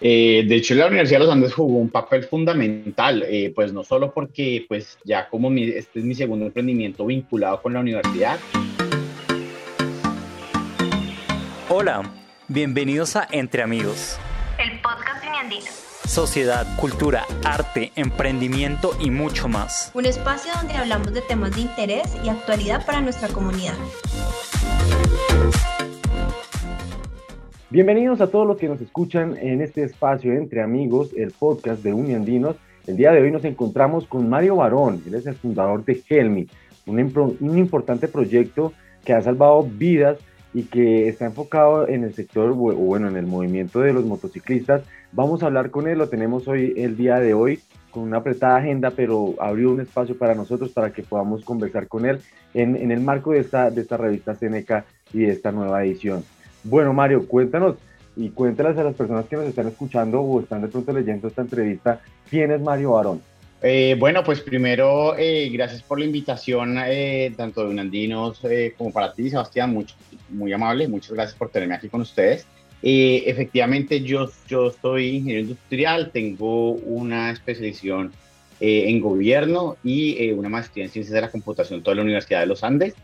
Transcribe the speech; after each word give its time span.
Eh, 0.00 0.44
de 0.48 0.56
hecho, 0.56 0.74
la 0.74 0.88
Universidad 0.88 1.20
de 1.20 1.26
los 1.26 1.32
Andes 1.32 1.54
jugó 1.54 1.78
un 1.78 1.88
papel 1.88 2.24
fundamental, 2.24 3.24
eh, 3.28 3.52
pues 3.54 3.72
no 3.72 3.84
solo 3.84 4.12
porque 4.12 4.64
pues 4.68 4.98
ya 5.04 5.28
como 5.28 5.52
este 5.52 6.00
es 6.00 6.04
mi 6.04 6.16
segundo 6.16 6.46
emprendimiento 6.46 7.06
vinculado 7.06 7.62
con 7.62 7.74
la 7.74 7.80
universidad. 7.80 8.38
Hola, 11.68 12.02
bienvenidos 12.48 13.14
a 13.14 13.28
Entre 13.30 13.62
Amigos. 13.62 14.18
El 14.58 14.80
podcast 14.80 15.24
Uniandino. 15.24 15.70
Sociedad, 16.04 16.66
cultura, 16.76 17.24
arte, 17.44 17.92
emprendimiento 17.94 18.96
y 19.00 19.10
mucho 19.10 19.48
más. 19.48 19.92
Un 19.94 20.06
espacio 20.06 20.52
donde 20.56 20.74
hablamos 20.74 21.12
de 21.14 21.22
temas 21.22 21.54
de 21.54 21.62
interés 21.62 22.16
y 22.24 22.28
actualidad 22.28 22.84
para 22.84 23.00
nuestra 23.00 23.28
comunidad. 23.28 23.76
Bienvenidos 27.74 28.20
a 28.20 28.28
todos 28.28 28.46
los 28.46 28.56
que 28.56 28.68
nos 28.68 28.80
escuchan 28.80 29.36
en 29.36 29.60
este 29.60 29.82
espacio 29.82 30.32
entre 30.32 30.62
amigos, 30.62 31.10
el 31.16 31.32
podcast 31.32 31.82
de 31.82 31.92
Uniandinos. 31.92 32.54
El 32.86 32.96
día 32.96 33.10
de 33.10 33.20
hoy 33.20 33.32
nos 33.32 33.44
encontramos 33.44 34.06
con 34.06 34.28
Mario 34.28 34.54
Barón, 34.54 35.02
él 35.04 35.14
es 35.16 35.26
el 35.26 35.34
fundador 35.34 35.84
de 35.84 36.00
Helmi, 36.08 36.46
un, 36.86 37.58
importante 37.58 38.06
proyecto 38.06 38.72
que 39.04 39.12
ha 39.12 39.20
salvado 39.22 39.64
vidas 39.64 40.18
y 40.54 40.62
que 40.62 41.08
está 41.08 41.24
enfocado 41.24 41.88
en 41.88 42.04
el 42.04 42.14
sector, 42.14 42.50
o 42.50 42.54
bueno, 42.54 43.08
en 43.08 43.16
el 43.16 43.26
movimiento 43.26 43.80
de 43.80 43.92
los 43.92 44.04
motociclistas. 44.04 44.84
Vamos 45.10 45.42
a 45.42 45.46
hablar 45.46 45.72
con 45.72 45.88
él, 45.88 45.98
lo 45.98 46.08
tenemos 46.08 46.46
hoy, 46.46 46.74
el 46.76 46.96
día 46.96 47.18
de 47.18 47.34
hoy, 47.34 47.58
con 47.90 48.04
una 48.04 48.18
apretada 48.18 48.58
agenda, 48.58 48.92
pero 48.92 49.34
abrió 49.40 49.72
un 49.72 49.80
espacio 49.80 50.16
para 50.16 50.36
nosotros 50.36 50.70
para 50.70 50.92
que 50.92 51.02
podamos 51.02 51.44
conversar 51.44 51.88
con 51.88 52.06
él 52.06 52.20
en, 52.54 52.76
en 52.76 52.92
el 52.92 53.00
marco 53.00 53.32
de 53.32 53.40
esta, 53.40 53.68
de 53.72 53.80
esta 53.80 53.96
revista 53.96 54.36
Seneca 54.36 54.84
y 55.12 55.22
de 55.22 55.32
esta 55.32 55.50
nueva 55.50 55.84
edición. 55.84 56.22
Bueno, 56.64 56.94
Mario, 56.94 57.28
cuéntanos 57.28 57.76
y 58.16 58.30
cuéntanos 58.30 58.76
a 58.78 58.84
las 58.84 58.94
personas 58.94 59.26
que 59.26 59.36
nos 59.36 59.46
están 59.46 59.68
escuchando 59.68 60.20
o 60.20 60.40
están 60.40 60.62
de 60.62 60.68
pronto 60.68 60.92
leyendo 60.92 61.28
esta 61.28 61.42
entrevista, 61.42 62.00
¿quién 62.30 62.50
es 62.50 62.60
Mario 62.60 62.92
Barón? 62.92 63.20
Eh, 63.62 63.96
bueno, 63.98 64.22
pues 64.24 64.40
primero, 64.40 65.16
eh, 65.16 65.48
gracias 65.50 65.82
por 65.82 65.98
la 65.98 66.04
invitación, 66.04 66.76
eh, 66.86 67.32
tanto 67.36 67.62
de 67.62 67.70
Unandinos 67.70 68.40
como 68.76 68.92
para 68.92 69.12
ti, 69.12 69.30
Sebastián, 69.30 69.72
mucho, 69.72 69.94
muy 70.28 70.52
amable, 70.52 70.88
muchas 70.88 71.12
gracias 71.12 71.36
por 71.36 71.50
tenerme 71.50 71.74
aquí 71.74 71.88
con 71.88 72.00
ustedes. 72.00 72.46
efectivamente, 72.82 74.02
yo, 74.02 74.30
yo 74.46 74.70
soy 74.70 75.16
ingeniero 75.16 75.40
industrial, 75.40 76.10
tengo 76.12 76.72
una 76.72 77.30
especialización 77.30 78.12
en 78.60 79.00
gobierno 79.00 79.76
y 79.82 80.30
una 80.32 80.48
maestría 80.48 80.84
en 80.84 80.90
ciencias 80.90 81.14
de 81.14 81.20
la 81.22 81.30
computación 81.30 81.82
toda 81.82 81.96
la 81.96 82.02
Universidad 82.02 82.40
de 82.40 82.46
los 82.46 82.62
Andes 82.62 82.94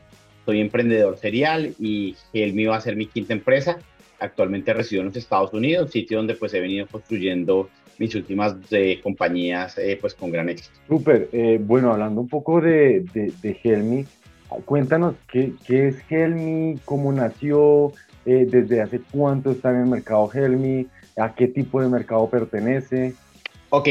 soy 0.50 0.60
emprendedor 0.60 1.16
serial 1.16 1.74
y 1.78 2.16
Helmi 2.32 2.64
va 2.64 2.74
a 2.74 2.80
ser 2.80 2.96
mi 2.96 3.06
quinta 3.06 3.32
empresa. 3.32 3.78
Actualmente 4.18 4.74
resido 4.74 5.02
en 5.02 5.06
los 5.06 5.16
Estados 5.16 5.52
Unidos, 5.52 5.92
sitio 5.92 6.16
donde 6.16 6.34
pues 6.34 6.52
he 6.54 6.60
venido 6.60 6.88
construyendo 6.88 7.70
mis 7.98 8.12
últimas 8.16 8.56
eh, 8.72 8.98
compañías 9.00 9.78
eh, 9.78 9.96
pues 10.00 10.14
con 10.14 10.32
gran 10.32 10.48
éxito. 10.48 10.74
Súper, 10.88 11.28
eh, 11.32 11.60
bueno, 11.62 11.92
hablando 11.92 12.20
un 12.20 12.28
poco 12.28 12.60
de, 12.60 13.04
de, 13.14 13.60
Helmi, 13.62 14.04
cuéntanos 14.64 15.14
qué, 15.30 15.52
qué, 15.64 15.88
es 15.88 15.96
Helmi, 16.10 16.80
cómo 16.84 17.12
nació, 17.12 17.92
desde 18.24 18.80
hace 18.80 19.00
cuánto 19.12 19.52
está 19.52 19.70
en 19.70 19.82
el 19.82 19.86
mercado 19.86 20.28
Helmi, 20.32 20.86
a 21.16 21.32
qué 21.34 21.46
tipo 21.46 21.80
de 21.80 21.88
mercado 21.88 22.28
pertenece. 22.28 23.14
Ok, 23.70 23.88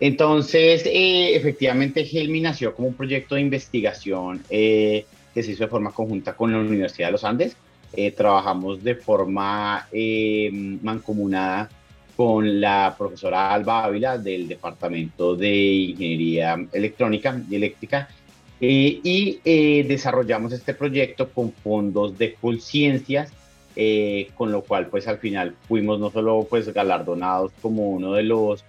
entonces 0.00 0.82
efectivamente 0.86 2.00
Helmi 2.10 2.40
nació 2.40 2.74
como 2.74 2.88
un 2.88 2.94
proyecto 2.94 3.34
de 3.34 3.42
investigación 3.42 4.42
que 5.38 5.44
se 5.44 5.52
hizo 5.52 5.64
de 5.64 5.70
forma 5.70 5.92
conjunta 5.92 6.32
con 6.34 6.50
la 6.50 6.58
Universidad 6.58 7.08
de 7.08 7.12
los 7.12 7.22
Andes. 7.22 7.56
Eh, 7.92 8.10
trabajamos 8.10 8.82
de 8.82 8.96
forma 8.96 9.86
eh, 9.92 10.50
mancomunada 10.82 11.70
con 12.16 12.60
la 12.60 12.92
profesora 12.98 13.54
Alba 13.54 13.84
Ávila 13.84 14.18
del 14.18 14.48
Departamento 14.48 15.36
de 15.36 15.54
Ingeniería 15.54 16.56
Electrónica 16.72 17.40
y 17.48 17.54
Eléctrica 17.54 18.08
eh, 18.60 18.98
y 19.04 19.82
desarrollamos 19.84 20.52
este 20.52 20.74
proyecto 20.74 21.30
con 21.30 21.52
fondos 21.52 22.18
de 22.18 22.34
Colciencias, 22.34 23.32
con 24.34 24.50
lo 24.50 24.62
cual 24.62 24.88
pues 24.88 25.06
al 25.06 25.18
final 25.18 25.54
fuimos 25.68 26.00
no 26.00 26.10
solo 26.10 26.48
pues 26.50 26.74
galardonados 26.74 27.52
como 27.62 27.90
uno 27.90 28.14
de 28.14 28.24
los 28.24 28.64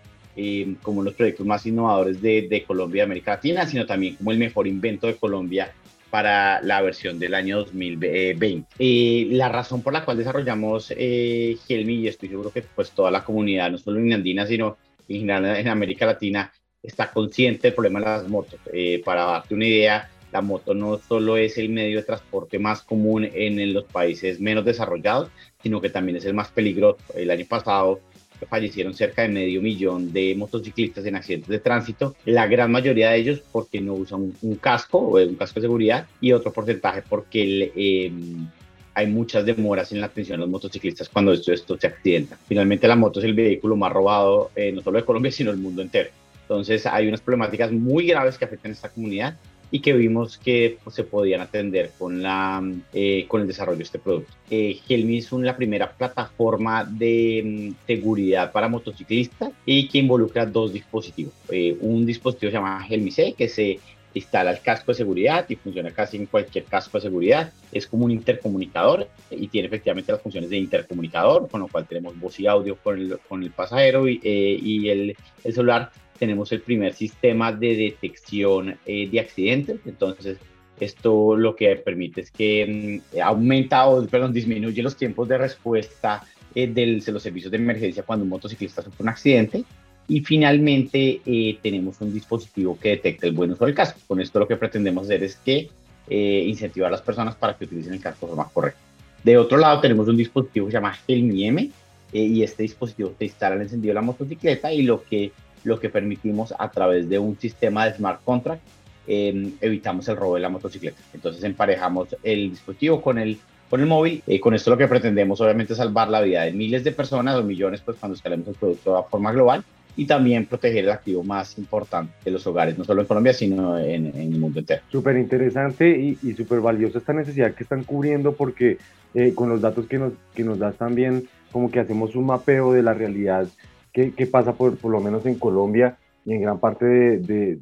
como 0.83 1.01
los 1.01 1.15
proyectos 1.15 1.45
más 1.47 1.65
innovadores 1.65 2.21
de, 2.21 2.47
de 2.47 2.63
Colombia 2.63 3.01
y 3.01 3.05
América 3.05 3.31
Latina, 3.31 3.65
sino 3.65 3.87
también 3.87 4.15
como 4.15 4.31
el 4.31 4.37
mejor 4.37 4.67
invento 4.67 5.07
de 5.07 5.15
Colombia 5.15 5.73
para 6.09 6.61
la 6.61 6.81
versión 6.81 7.19
del 7.19 7.33
año 7.33 7.57
2020. 7.57 8.67
Eh, 8.79 9.27
la 9.31 9.49
razón 9.49 9.81
por 9.81 9.93
la 9.93 10.03
cual 10.03 10.17
desarrollamos 10.17 10.93
eh, 10.95 11.57
Helmi, 11.67 11.95
y 11.95 12.07
estoy 12.07 12.29
seguro 12.29 12.51
que 12.51 12.61
pues 12.61 12.91
toda 12.91 13.11
la 13.11 13.23
comunidad, 13.23 13.71
no 13.71 13.77
solo 13.77 13.99
en 13.99 14.13
Andina, 14.13 14.45
sino 14.45 14.77
en 15.07 15.19
general 15.19 15.45
en 15.57 15.67
América 15.67 16.05
Latina, 16.05 16.51
está 16.81 17.11
consciente 17.11 17.67
del 17.67 17.75
problema 17.75 17.99
de 17.99 18.05
las 18.05 18.27
motos. 18.27 18.59
Eh, 18.71 19.01
para 19.03 19.25
darte 19.25 19.53
una 19.53 19.65
idea, 19.65 20.09
la 20.31 20.41
moto 20.41 20.73
no 20.73 20.97
solo 20.97 21.37
es 21.37 21.57
el 21.57 21.69
medio 21.69 21.97
de 21.97 22.03
transporte 22.03 22.59
más 22.59 22.81
común 22.83 23.27
en 23.33 23.73
los 23.73 23.85
países 23.85 24.39
menos 24.39 24.63
desarrollados, 24.65 25.29
sino 25.61 25.81
que 25.81 25.89
también 25.89 26.17
es 26.17 26.25
el 26.25 26.33
más 26.33 26.49
peligroso. 26.49 26.99
El 27.15 27.31
año 27.31 27.45
pasado 27.47 27.99
fallecieron 28.45 28.93
cerca 28.93 29.23
de 29.23 29.29
medio 29.29 29.61
millón 29.61 30.11
de 30.13 30.35
motociclistas 30.35 31.05
en 31.05 31.15
accidentes 31.15 31.49
de 31.49 31.59
tránsito, 31.59 32.15
la 32.25 32.47
gran 32.47 32.71
mayoría 32.71 33.11
de 33.11 33.17
ellos 33.17 33.41
porque 33.51 33.81
no 33.81 33.93
usan 33.93 34.33
un, 34.41 34.55
casco 34.55 34.99
o 34.99 35.17
un 35.17 35.35
casco 35.35 35.59
de 35.59 35.65
seguridad 35.65 36.07
y 36.21 36.31
otro 36.31 36.51
porcentaje 36.51 37.03
porque 37.07 37.71
em, 37.75 38.47
hay 38.93 39.07
muchas 39.07 39.45
demoras 39.45 39.91
en 39.91 40.01
la 40.01 40.07
atención 40.07 40.39
a 40.39 40.41
los 40.41 40.49
motociclistas 40.49 41.09
cuando 41.09 41.31
esto, 41.33 41.53
esto 41.53 41.77
se 41.77 41.87
accidenta. 41.87 42.37
Finalmente 42.47 42.87
la 42.87 42.95
moto 42.95 43.19
es 43.19 43.25
el 43.25 43.33
vehículo 43.33 43.75
más 43.75 43.91
robado 43.91 44.51
eh, 44.55 44.71
no 44.71 44.81
solo 44.81 44.99
de 44.99 45.05
Colombia 45.05 45.31
sino 45.31 45.51
del 45.51 45.59
mundo 45.59 45.81
entero. 45.81 46.09
Entonces 46.41 46.85
hay 46.85 47.07
unas 47.07 47.21
problemáticas 47.21 47.71
muy 47.71 48.07
graves 48.07 48.37
que 48.37 48.45
afectan 48.45 48.71
a 48.71 48.73
esta 48.73 48.89
comunidad 48.89 49.37
y 49.71 49.79
que 49.81 49.93
vimos 49.93 50.37
que 50.37 50.77
pues, 50.83 50.95
se 50.95 51.03
podían 51.03 51.41
atender 51.41 51.91
con, 51.97 52.21
la, 52.21 52.61
eh, 52.93 53.25
con 53.27 53.41
el 53.41 53.47
desarrollo 53.47 53.77
de 53.77 53.83
este 53.83 53.99
producto. 53.99 54.33
Eh, 54.49 54.79
Helmi 54.87 55.17
es 55.17 55.31
la 55.31 55.55
primera 55.55 55.91
plataforma 55.91 56.83
de 56.83 57.69
mm, 57.71 57.85
seguridad 57.85 58.51
para 58.51 58.67
motociclistas 58.67 59.51
y 59.65 59.87
que 59.87 59.99
involucra 59.99 60.45
dos 60.45 60.73
dispositivos. 60.73 61.33
Eh, 61.49 61.77
un 61.81 62.05
dispositivo 62.05 62.49
se 62.49 62.57
llama 62.57 62.85
Helmi 62.87 63.11
C, 63.11 63.33
que 63.37 63.47
se 63.47 63.79
instala 64.15 64.49
el 64.49 64.61
casco 64.61 64.91
de 64.91 64.97
seguridad 64.97 65.45
y 65.47 65.55
funciona 65.55 65.91
casi 65.91 66.17
en 66.17 66.25
cualquier 66.25 66.63
casco 66.63 66.97
de 66.97 67.03
seguridad. 67.03 67.53
Es 67.71 67.85
como 67.85 68.05
un 68.05 68.11
intercomunicador 68.11 69.07
y 69.29 69.47
tiene 69.49 69.67
efectivamente 69.67 70.11
las 70.11 70.21
funciones 70.21 70.49
de 70.49 70.57
intercomunicador, 70.57 71.47
con 71.47 71.61
lo 71.61 71.67
cual 71.67 71.85
tenemos 71.85 72.19
voz 72.19 72.39
y 72.39 72.47
audio 72.47 72.75
con 72.75 72.99
el, 72.99 73.19
con 73.19 73.43
el 73.43 73.51
pasajero 73.51 74.07
y, 74.07 74.19
y 74.23 74.89
el, 74.89 75.15
el 75.43 75.53
celular 75.53 75.91
tenemos 76.19 76.51
el 76.51 76.61
primer 76.61 76.93
sistema 76.93 77.51
de 77.51 77.75
detección 77.75 78.77
eh, 78.85 79.09
de 79.09 79.19
accidentes. 79.19 79.79
Entonces, 79.85 80.37
esto 80.79 81.35
lo 81.35 81.55
que 81.55 81.75
permite 81.77 82.21
es 82.21 82.31
que 82.31 83.01
mm, 83.15 83.19
aumenta 83.21 83.87
o, 83.87 84.05
perdón, 84.05 84.33
disminuye 84.33 84.83
los 84.83 84.95
tiempos 84.95 85.27
de 85.27 85.37
respuesta 85.37 86.23
eh, 86.53 86.67
de 86.67 87.11
los 87.11 87.23
servicios 87.23 87.51
de 87.51 87.57
emergencia 87.57 88.03
cuando 88.03 88.23
un 88.23 88.29
motociclista 88.29 88.81
sufre 88.81 89.01
un 89.01 89.09
accidente. 89.09 89.63
Y 90.07 90.21
finalmente 90.21 91.21
eh, 91.25 91.57
tenemos 91.61 92.01
un 92.01 92.13
dispositivo 92.13 92.77
que 92.79 92.89
detecta 92.89 93.27
el 93.27 93.33
buen 93.33 93.51
uso 93.51 93.65
del 93.65 93.75
casco. 93.75 93.99
Con 94.07 94.19
esto 94.19 94.39
lo 94.39 94.47
que 94.47 94.57
pretendemos 94.57 95.05
hacer 95.05 95.23
es 95.23 95.35
que 95.37 95.69
incentivar 96.11 96.87
a 96.87 96.91
las 96.93 97.03
personas 97.03 97.35
para 97.35 97.55
que 97.55 97.65
utilicen 97.65 97.93
el 97.93 98.01
casco 98.01 98.25
de 98.25 98.31
forma 98.31 98.49
correcta. 98.51 98.79
De 99.23 99.37
otro 99.37 99.59
lado 99.59 99.79
tenemos 99.79 100.07
un 100.07 100.17
dispositivo 100.17 100.65
que 100.65 100.71
se 100.71 100.77
llama 100.77 100.97
Helmi 101.07 101.45
M 101.45 101.69
y 102.11 102.41
este 102.41 102.63
dispositivo 102.63 103.13
te 103.15 103.25
instala 103.25 103.57
el 103.57 103.61
encendido 103.61 103.91
de 103.91 103.93
la 103.93 104.01
motocicleta 104.01 104.73
y 104.73 104.81
lo 104.81 105.03
que 105.03 105.31
lo 105.63 105.79
que 105.79 105.89
permitimos 105.89 106.53
a 106.57 106.69
través 106.71 107.09
de 107.09 107.19
un 107.19 107.37
sistema 107.39 107.85
de 107.85 107.95
smart 107.95 108.23
contract 108.23 108.61
em, 109.07 109.53
evitamos 109.61 110.07
el 110.07 110.15
robo 110.15 110.35
de 110.35 110.41
la 110.41 110.49
motocicleta. 110.49 110.97
Entonces 111.13 111.43
emparejamos 111.43 112.15
el 112.23 112.51
dispositivo 112.51 113.01
con 113.01 113.17
el, 113.17 113.37
con 113.69 113.81
el 113.81 113.87
móvil 113.87 114.21
y 114.27 114.39
con 114.39 114.53
esto 114.53 114.69
lo 114.69 114.77
que 114.77 114.87
pretendemos 114.87 115.41
obviamente 115.41 115.73
es 115.73 115.77
salvar 115.77 116.09
la 116.09 116.21
vida 116.21 116.43
de 116.43 116.51
miles 116.51 116.83
de 116.83 116.91
personas 116.91 117.35
o 117.35 117.43
millones 117.43 117.81
pues 117.81 117.97
cuando 117.97 118.15
escalemos 118.15 118.47
el 118.47 118.55
producto 118.55 118.97
a 118.97 119.03
forma 119.03 119.31
global 119.31 119.63
y 119.95 120.05
también 120.05 120.45
proteger 120.45 120.85
el 120.85 120.91
activo 120.91 121.23
más 121.23 121.57
importante 121.57 122.13
de 122.23 122.31
los 122.31 122.45
hogares, 122.47 122.77
no 122.77 122.85
solo 122.85 123.01
en 123.01 123.07
Colombia, 123.07 123.33
sino 123.33 123.77
en, 123.77 124.05
en 124.05 124.33
el 124.33 124.39
mundo 124.39 124.59
entero. 124.59 124.81
Súper 124.89 125.17
interesante 125.17 125.89
y, 125.89 126.17
y 126.23 126.33
súper 126.33 126.61
valiosa 126.61 126.99
esta 126.99 127.11
necesidad 127.11 127.53
que 127.53 127.63
están 127.63 127.83
cubriendo 127.83 128.33
porque 128.33 128.77
eh, 129.13 129.33
con 129.33 129.49
los 129.49 129.59
datos 129.59 129.87
que 129.87 129.97
nos, 129.97 130.13
que 130.35 130.43
nos 130.43 130.59
das 130.59 130.75
también 130.75 131.27
como 131.51 131.71
que 131.71 131.79
hacemos 131.79 132.15
un 132.15 132.27
mapeo 132.27 132.73
de 132.73 132.83
la 132.83 132.93
realidad 132.93 133.47
¿Qué 133.91 134.27
pasa 134.31 134.53
por, 134.53 134.77
por, 134.77 134.91
lo 134.91 134.99
menos 134.99 135.25
en 135.25 135.35
Colombia 135.35 135.97
y 136.25 136.33
en 136.33 136.41
gran 136.41 136.59
parte 136.59 136.85
de, 136.85 137.17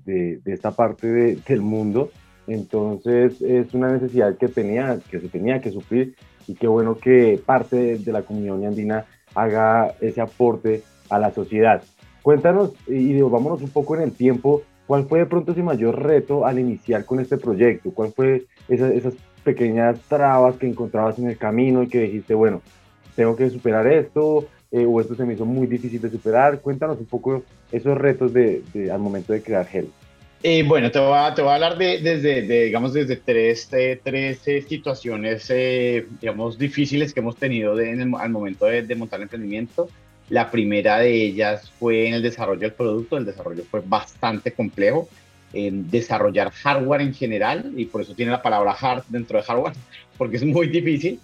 de, 0.06 0.40
de, 0.44 0.54
esta 0.54 0.72
parte 0.72 1.08
del 1.08 1.62
mundo. 1.62 2.12
Entonces 2.48 3.42
es 3.42 3.74
una 3.74 3.92
necesidad 3.92 4.38
que, 4.38 4.48
tenía, 4.48 5.00
que 5.10 5.20
se 5.20 5.30
tenía 5.30 5.62
que 5.62 5.72
suplir 5.72 6.16
y 6.48 6.56
qué 6.56 6.68
bueno 6.68 6.98
que 6.98 7.42
parte 7.46 7.98
de 7.98 8.12
la 8.12 8.24
comunidad 8.24 8.66
andina 8.66 9.06
haga 9.36 9.94
ese 10.02 10.22
aporte 10.22 10.84
a 11.10 11.20
la 11.20 11.32
sociedad. 11.32 11.84
Cuéntanos 12.22 12.74
y 12.88 13.22
vámonos 13.22 13.62
un 13.62 13.70
poco 13.70 13.96
en 13.96 14.02
el 14.02 14.12
tiempo, 14.12 14.64
¿cuál 14.86 15.06
fue 15.06 15.20
de 15.20 15.26
pronto 15.26 15.52
ese 15.52 15.64
mayor 15.64 16.02
reto 16.02 16.46
al 16.46 16.60
iniciar 16.60 17.06
con 17.06 17.20
este 17.20 17.38
proyecto? 17.38 17.92
¿Cuál 17.92 18.12
fue 18.12 18.48
esas, 18.68 18.92
esas 18.92 19.14
pequeñas 19.44 20.00
trabas 20.10 20.56
que 20.58 20.68
encontrabas 20.68 21.20
en 21.20 21.30
el 21.30 21.38
camino 21.38 21.84
y 21.84 21.88
que 21.88 22.02
dijiste, 22.02 22.34
bueno, 22.34 22.62
tengo 23.16 23.36
que 23.36 23.50
superar 23.50 23.88
esto, 23.88 24.46
eh, 24.72 24.86
o 24.86 25.00
esto 25.00 25.16
se 25.16 25.24
me 25.24 25.34
hizo 25.34 25.46
muy 25.46 25.68
difícil 25.68 26.02
de 26.02 26.10
superar. 26.10 26.60
Cuéntanos 26.60 27.00
un 27.00 27.06
poco 27.06 27.44
esos 27.72 27.98
retos 27.98 28.34
de, 28.34 28.64
al 28.92 29.00
momento 29.00 29.34
de 29.34 29.42
crear 29.42 29.66
Gel. 29.66 29.90
Eh, 30.44 30.64
bueno, 30.64 30.92
te 30.92 31.00
voy, 31.00 31.18
a, 31.18 31.34
te 31.34 31.42
voy 31.42 31.52
a 31.52 31.56
hablar 31.56 31.78
de, 31.78 32.00
desde, 32.00 32.42
digamos, 32.66 32.94
desde 32.94 33.16
tres, 33.16 33.70
tres 34.04 34.40
situaciones, 34.68 35.52
digamos, 36.22 36.58
difíciles 36.60 37.14
que 37.14 37.22
hemos 37.22 37.38
tenido 37.38 37.74
al 37.74 38.30
momento 38.30 38.66
de, 38.66 38.96
montar 38.96 39.20
el 39.20 39.24
emprendimiento. 39.24 39.90
La 40.30 40.52
primera 40.52 41.00
de 41.00 41.24
ellas 41.24 41.72
fue 41.80 42.08
en 42.08 42.16
el 42.16 42.22
desarrollo 42.22 42.60
del 42.60 42.74
producto. 42.74 43.18
El 43.18 43.26
desarrollo 43.26 43.64
fue 43.70 43.82
bastante 43.86 44.52
complejo. 44.52 45.08
En 45.54 45.90
desarrollar 45.90 46.52
hardware 46.52 47.02
en 47.02 47.14
general, 47.14 47.72
y 47.78 47.86
por 47.86 48.02
eso 48.02 48.14
tiene 48.14 48.34
la 48.34 48.42
palabra 48.42 48.74
hard 48.74 49.06
dentro 49.08 49.38
de 49.38 49.46
hardware, 49.46 49.74
porque 50.18 50.36
es 50.36 50.44
muy 50.44 50.68
difícil. 50.68 51.22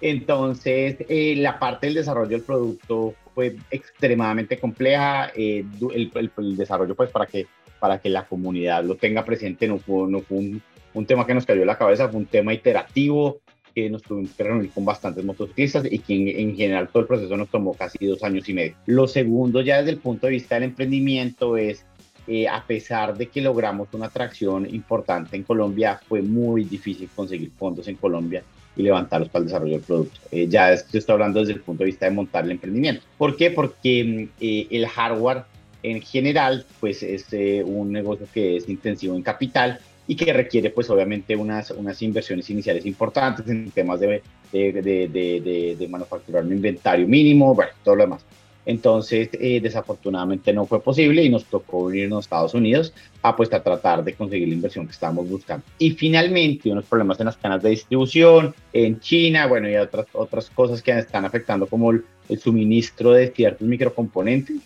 Entonces, 0.00 0.96
eh, 1.08 1.34
la 1.36 1.58
parte 1.58 1.86
del 1.86 1.94
desarrollo 1.94 2.30
del 2.30 2.42
producto 2.42 3.14
fue 3.34 3.56
extremadamente 3.70 4.58
compleja. 4.58 5.30
Eh, 5.36 5.64
el, 5.94 6.10
el, 6.14 6.56
desarrollo, 6.56 6.94
pues, 6.94 7.10
para 7.10 7.26
que, 7.26 7.46
para 7.78 8.00
que 8.00 8.08
la 8.08 8.26
comunidad 8.26 8.84
lo 8.84 8.96
tenga 8.96 9.24
presente, 9.24 9.68
no 9.68 9.78
fue, 9.78 10.10
no 10.10 10.20
fue 10.20 10.38
un, 10.38 10.62
un 10.94 11.06
tema 11.06 11.26
que 11.26 11.34
nos 11.34 11.46
cayó 11.46 11.60
en 11.60 11.66
la 11.66 11.78
cabeza, 11.78 12.08
fue 12.08 12.20
un 12.20 12.26
tema 12.26 12.54
iterativo 12.54 13.40
que 13.74 13.88
nos 13.88 14.02
tuvimos 14.02 14.32
que 14.32 14.42
reunir 14.42 14.70
con 14.70 14.84
bastantes 14.84 15.24
motociclistas 15.24 15.84
y 15.90 16.00
que 16.00 16.40
en, 16.40 16.56
general 16.56 16.88
todo 16.88 17.02
el 17.02 17.06
proceso 17.06 17.36
nos 17.36 17.48
tomó 17.48 17.74
casi 17.74 18.04
dos 18.04 18.22
años 18.24 18.48
y 18.48 18.54
medio. 18.54 18.74
Lo 18.86 19.06
segundo, 19.06 19.60
ya 19.60 19.78
desde 19.78 19.92
el 19.92 19.98
punto 19.98 20.26
de 20.26 20.32
vista 20.32 20.56
del 20.56 20.64
emprendimiento, 20.64 21.56
es 21.56 21.84
eh, 22.26 22.48
a 22.48 22.64
pesar 22.66 23.16
de 23.16 23.28
que 23.28 23.40
logramos 23.40 23.88
una 23.92 24.06
atracción 24.06 24.66
importante 24.74 25.36
en 25.36 25.44
Colombia, 25.44 26.00
fue 26.08 26.20
muy 26.22 26.64
difícil 26.64 27.08
conseguir 27.14 27.50
fondos 27.50 27.86
en 27.86 27.96
Colombia 27.96 28.42
y 28.76 28.82
levantarlos 28.82 29.28
para 29.28 29.40
el 29.40 29.46
desarrollo 29.46 29.72
del 29.72 29.82
producto. 29.82 30.20
Eh, 30.30 30.46
ya 30.48 30.72
estoy 30.72 31.02
hablando 31.08 31.40
desde 31.40 31.54
el 31.54 31.60
punto 31.60 31.82
de 31.82 31.86
vista 31.86 32.06
de 32.06 32.12
montar 32.12 32.44
el 32.44 32.52
emprendimiento. 32.52 33.02
¿Por 33.18 33.36
qué? 33.36 33.50
Porque 33.50 34.04
mm, 34.04 34.28
eh, 34.40 34.66
el 34.70 34.86
hardware 34.86 35.44
en 35.82 36.00
general 36.02 36.66
pues 36.78 37.02
es 37.02 37.26
eh, 37.32 37.62
un 37.64 37.90
negocio 37.92 38.26
que 38.32 38.56
es 38.56 38.68
intensivo 38.68 39.14
en 39.16 39.22
capital 39.22 39.80
y 40.06 40.16
que 40.16 40.32
requiere 40.32 40.70
pues 40.70 40.90
obviamente 40.90 41.36
unas, 41.36 41.70
unas 41.70 42.02
inversiones 42.02 42.50
iniciales 42.50 42.84
importantes 42.84 43.46
en 43.48 43.70
temas 43.70 44.00
de, 44.00 44.22
de, 44.52 44.72
de, 44.72 45.76
de, 45.78 45.88
manufacturar 45.88 46.44
un 46.44 46.52
inventario 46.52 47.06
mínimo, 47.06 47.54
bueno, 47.54 47.70
todo 47.84 47.94
lo 47.94 48.02
demás. 48.02 48.24
Entonces, 48.66 49.30
eh, 49.32 49.60
desafortunadamente 49.60 50.52
no 50.52 50.66
fue 50.66 50.82
posible 50.82 51.24
y 51.24 51.28
nos 51.28 51.44
tocó 51.46 51.92
irnos 51.92 52.18
a 52.18 52.20
Estados 52.20 52.54
Unidos 52.54 52.92
a, 53.22 53.34
pues, 53.34 53.52
a 53.52 53.62
tratar 53.62 54.04
de 54.04 54.14
conseguir 54.14 54.48
la 54.48 54.54
inversión 54.54 54.86
que 54.86 54.92
estábamos 54.92 55.28
buscando. 55.28 55.64
Y 55.78 55.92
finalmente, 55.92 56.70
unos 56.70 56.84
problemas 56.84 57.18
en 57.20 57.26
las 57.26 57.36
cadenas 57.36 57.62
de 57.62 57.70
distribución, 57.70 58.54
en 58.72 59.00
China, 59.00 59.46
bueno, 59.46 59.68
y 59.68 59.76
otras, 59.76 60.06
otras 60.12 60.50
cosas 60.50 60.82
que 60.82 60.96
están 60.98 61.24
afectando 61.24 61.66
como 61.66 61.90
el, 61.90 62.04
suministro 62.38 63.10
de 63.10 63.28
ciertos 63.32 63.66
microcomponentes 63.66 64.56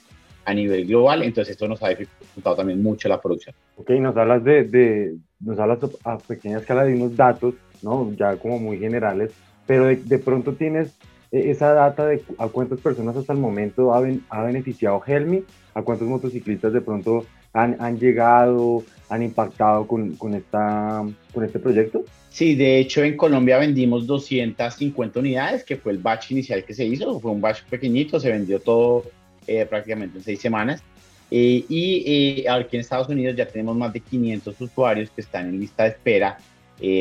a 0.45 0.53
nivel 0.53 0.85
global, 0.85 1.23
entonces 1.23 1.53
esto 1.53 1.67
nos 1.67 1.83
ha 1.83 1.89
dificultado 1.89 2.57
también 2.57 2.83
mucho 2.83 3.09
la 3.09 3.19
producción. 3.19 3.55
Ok, 3.77 3.89
nos 3.93 4.15
hablas 4.19 4.45
de, 4.45 4.65
de 4.65 5.17
nos 5.41 5.59
hablas 5.59 5.79
a 6.05 6.19
pequeña 6.19 6.59
escala 6.59 6.85
de 6.85 6.95
unos 6.95 7.17
datos, 7.17 7.55
¿no? 7.81 8.13
Ya 8.19 8.37
como 8.37 8.59
muy 8.59 8.79
generales, 8.79 9.33
pero 9.67 9.87
de, 9.87 9.97
de 9.97 10.19
pronto 10.19 10.53
tienes 10.53 10.93
esa 11.35 11.73
data 11.73 12.07
de 12.07 12.23
a 12.39 12.49
cuántas 12.49 12.81
personas 12.81 13.17
hasta 13.17 13.33
el 13.33 13.41
momento 13.41 13.93
ha, 13.93 14.43
beneficiado 14.43 15.03
Helmi, 15.05 15.43
a 15.75 15.83
cuántos 15.83 16.07
motociclistas 16.07 16.73
de 16.73 16.81
pronto 16.81 17.27
han, 17.53 17.99
llegado, 17.99 18.83
han 19.09 19.23
impactado 19.23 19.87
con, 19.87 20.17
con, 20.17 20.35
esta, 20.35 21.05
con 21.33 21.45
este 21.45 21.59
proyecto? 21.59 22.05
Sí, 22.31 22.55
de 22.55 22.79
hecho 22.79 23.03
en 23.03 23.17
Colombia 23.17 23.59
vendimos 23.59 24.07
250 24.07 25.21
unidades, 25.21 25.63
que 25.63 25.77
fue 25.77 25.93
el 25.93 25.99
batch 25.99 26.33
inicial 26.33 26.65
que 26.65 26.75
se 26.75 26.85
hizo, 26.85 27.21
fue 27.21 27.31
un 27.31 27.41
batch 27.41 27.63
pequeñito, 27.65 28.19
se 28.19 28.31
vendió 28.31 28.61
todo 28.61 29.05
eh, 29.47 29.67
prácticamente 29.67 30.19
en 30.19 30.25
seis 30.25 30.41
semanas. 30.41 30.83
Eh, 31.31 31.65
y 31.69 32.43
eh, 32.45 32.51
aquí 32.51 32.77
en 32.77 32.81
Estados 32.81 33.09
Unidos 33.09 33.37
ya 33.37 33.47
tenemos 33.47 33.77
más 33.77 33.93
de 33.93 34.01
500 34.01 34.61
usuarios 34.61 35.11
que 35.11 35.21
están 35.21 35.49
en 35.49 35.61
lista 35.61 35.85
de 35.85 35.91
espera 35.91 36.39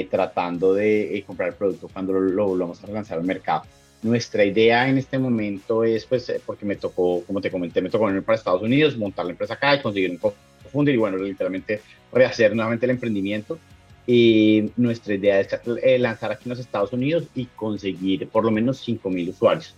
tratando 0.09 0.75
de 0.75 1.21
comprar 1.27 1.49
el 1.49 1.55
producto 1.55 1.89
cuando 1.91 2.13
lo, 2.13 2.21
lo, 2.21 2.55
lo 2.55 2.65
vamos 2.65 2.83
a 2.83 2.87
lanzar 2.87 3.17
al 3.17 3.25
mercado. 3.25 3.63
Nuestra 4.03 4.43
idea 4.43 4.89
en 4.89 4.97
este 4.97 5.17
momento 5.17 5.85
es, 5.85 6.05
pues, 6.05 6.27
eh, 6.27 6.41
porque 6.45 6.65
me 6.65 6.75
tocó, 6.75 7.23
como 7.25 7.39
te 7.39 7.49
comenté, 7.49 7.81
me 7.81 7.89
tocó 7.89 8.05
venir 8.05 8.21
para 8.21 8.37
Estados 8.37 8.61
Unidos, 8.61 8.97
montar 8.97 9.25
la 9.25 9.31
empresa 9.31 9.53
acá 9.53 9.75
y 9.75 9.81
conseguir 9.81 10.11
un 10.11 10.17
co-founder 10.17 10.93
y, 10.93 10.97
bueno, 10.97 11.17
literalmente 11.17 11.81
rehacer 12.11 12.53
nuevamente 12.53 12.85
el 12.85 12.91
emprendimiento. 12.91 13.57
Y 14.05 14.71
nuestra 14.75 15.13
idea 15.13 15.39
es 15.39 15.47
eh, 15.81 15.97
lanzar 15.97 16.33
aquí 16.33 16.43
en 16.45 16.49
los 16.49 16.59
Estados 16.59 16.91
Unidos 16.91 17.23
y 17.33 17.45
conseguir 17.45 18.27
por 18.27 18.43
lo 18.43 18.51
menos 18.51 18.85
5.000 18.85 19.29
usuarios. 19.29 19.73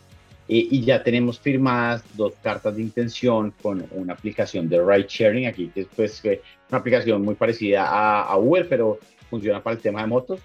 y 0.48 0.82
ya 0.82 1.04
tenemos 1.04 1.40
firmadas 1.40 2.04
dos 2.16 2.34
cartas 2.42 2.76
de 2.76 2.82
intención 2.82 3.54
con 3.62 3.86
una 3.92 4.14
aplicación 4.14 4.70
de 4.70 4.80
ride 4.80 5.08
sharing 5.08 5.46
aquí, 5.48 5.72
que 5.74 5.82
es 5.82 5.88
pues, 5.96 6.22
una 6.70 6.80
aplicación 6.80 7.22
muy 7.22 7.36
parecida 7.36 7.86
a, 7.86 8.24
a 8.24 8.38
Uber, 8.38 8.68
pero 8.68 9.00
funciona 9.30 9.62
para 9.62 9.76
el 9.76 9.82
tema 9.82 10.02
de 10.02 10.08
motos 10.08 10.40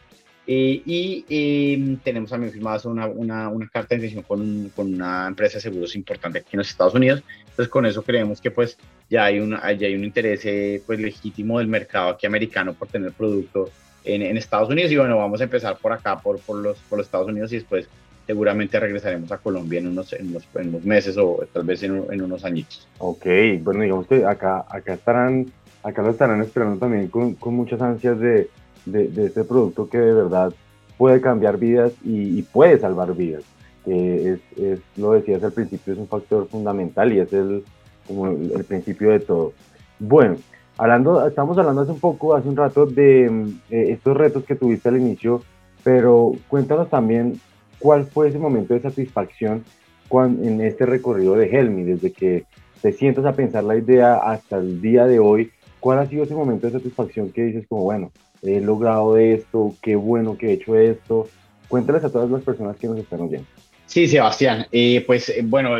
eh, 0.52 0.82
y 0.84 1.24
em, 1.28 1.96
tenemos 1.98 2.30
también 2.30 2.52
firmadas 2.52 2.84
una, 2.84 3.06
una, 3.06 3.48
una, 3.48 3.68
carta 3.68 3.90
de 3.90 4.06
intención 4.06 4.24
con, 4.24 4.68
con, 4.74 4.92
una 4.94 5.28
empresa 5.28 5.58
de 5.58 5.60
seguros 5.60 5.94
importante 5.94 6.40
aquí 6.40 6.48
en 6.54 6.58
los 6.58 6.68
Estados 6.68 6.92
Unidos. 6.92 7.22
Entonces, 7.50 7.68
con 7.68 7.86
eso 7.86 8.02
creemos 8.02 8.40
que 8.40 8.50
pues 8.50 8.76
ya 9.08 9.26
hay, 9.26 9.38
una, 9.38 9.72
ya 9.74 9.86
hay 9.86 9.94
un 9.94 10.02
interés 10.02 10.44
eh, 10.46 10.82
pues, 10.84 10.98
legítimo 10.98 11.60
del 11.60 11.68
mercado 11.68 12.08
aquí 12.08 12.26
americano 12.26 12.74
por 12.74 12.88
tener 12.88 13.12
producto 13.12 13.70
en, 14.02 14.22
en, 14.22 14.36
Estados 14.36 14.68
Unidos. 14.68 14.90
Y 14.90 14.96
bueno, 14.96 15.18
vamos 15.18 15.40
a 15.40 15.44
empezar 15.44 15.76
por 15.76 15.92
acá, 15.92 16.18
por, 16.18 16.40
por, 16.40 16.56
los, 16.56 16.78
por 16.78 16.98
los 16.98 17.06
Estados 17.06 17.28
Unidos 17.28 17.52
y 17.52 17.58
después 17.58 17.86
seguramente 18.26 18.80
regresaremos 18.80 19.30
a 19.30 19.38
Colombia 19.38 19.78
en 19.78 19.86
unos, 19.86 20.12
en 20.14 20.30
unos, 20.30 20.48
en 20.56 20.70
unos 20.70 20.84
meses 20.84 21.16
o 21.16 21.46
tal 21.52 21.62
vez 21.62 21.80
en, 21.84 22.06
en, 22.10 22.22
unos 22.22 22.44
añitos. 22.44 22.88
Ok, 22.98 23.24
bueno, 23.60 23.82
digamos 23.82 24.08
que 24.08 24.24
acá, 24.24 24.64
acá 24.68 24.94
estarán, 24.94 25.46
acá 25.84 26.02
lo 26.02 26.10
estarán 26.10 26.42
esperando 26.42 26.76
también 26.76 27.06
con, 27.06 27.36
con 27.36 27.54
muchas 27.54 27.80
ansias 27.80 28.18
de 28.18 28.50
de, 28.86 29.10
este 29.24 29.44
producto 29.44 29.88
que 29.88 29.98
de 29.98 30.12
verdad 30.12 30.52
puede 30.96 31.20
cambiar 31.20 31.58
vidas 31.58 31.92
y, 32.04 32.42
puede 32.42 32.78
salvar 32.78 33.14
vidas. 33.14 33.42
es, 33.86 34.40
es, 34.56 34.80
lo 34.96 35.12
decías 35.12 35.42
al 35.42 35.52
principio, 35.52 35.94
es 35.94 35.98
un 35.98 36.08
factor 36.08 36.46
fundamental 36.48 37.12
y 37.12 37.20
es 37.20 37.32
el, 37.32 37.64
como 38.06 38.26
el, 38.26 38.64
principio 38.64 39.10
de 39.10 39.20
todo. 39.20 39.52
Bueno, 39.98 40.36
hablando, 40.76 41.26
estamos 41.26 41.56
hablando 41.58 41.82
hace 41.82 41.92
un 41.92 42.00
poco, 42.00 42.34
hace 42.34 42.48
un 42.48 42.56
rato 42.56 42.86
de 42.86 43.26
eh, 43.70 43.92
estos 43.92 44.16
retos 44.16 44.44
que 44.44 44.56
tuviste 44.56 44.88
al 44.88 44.96
inicio, 44.96 45.42
pero 45.82 46.32
cuéntanos 46.48 46.88
también 46.90 47.40
cuál 47.78 48.04
fue 48.04 48.28
ese 48.28 48.38
momento 48.38 48.74
de 48.74 48.80
satisfacción 48.80 49.64
cuando, 50.08 50.42
en 50.46 50.60
este 50.60 50.86
recorrido 50.86 51.34
de 51.34 51.46
Helmi, 51.46 51.84
desde 51.84 52.12
que 52.12 52.44
te 52.82 52.92
sientas 52.92 53.24
a 53.24 53.32
pensar 53.32 53.64
la 53.64 53.76
idea 53.76 54.16
hasta 54.16 54.58
el 54.58 54.80
día 54.80 55.06
de 55.06 55.18
hoy, 55.18 55.52
¿cuál 55.78 55.98
ha 55.98 56.06
sido 56.06 56.24
ese 56.24 56.34
momento 56.34 56.66
de 56.66 56.74
satisfacción 56.74 57.30
que 57.30 57.44
dices 57.44 57.66
como, 57.68 57.84
bueno, 57.84 58.10
he 58.42 58.60
logrado 58.60 59.16
esto, 59.16 59.74
qué 59.82 59.96
bueno 59.96 60.36
que 60.36 60.50
he 60.50 60.52
hecho 60.54 60.76
esto. 60.76 61.28
Cuéntales 61.68 62.04
a 62.04 62.10
todas 62.10 62.30
las 62.30 62.42
personas 62.42 62.76
que 62.76 62.88
nos 62.88 62.98
están 62.98 63.20
oyendo. 63.20 63.46
Sí, 63.90 64.06
Sebastián, 64.06 64.68
eh, 64.70 65.02
pues 65.04 65.30
eh, 65.30 65.40
bueno, 65.42 65.70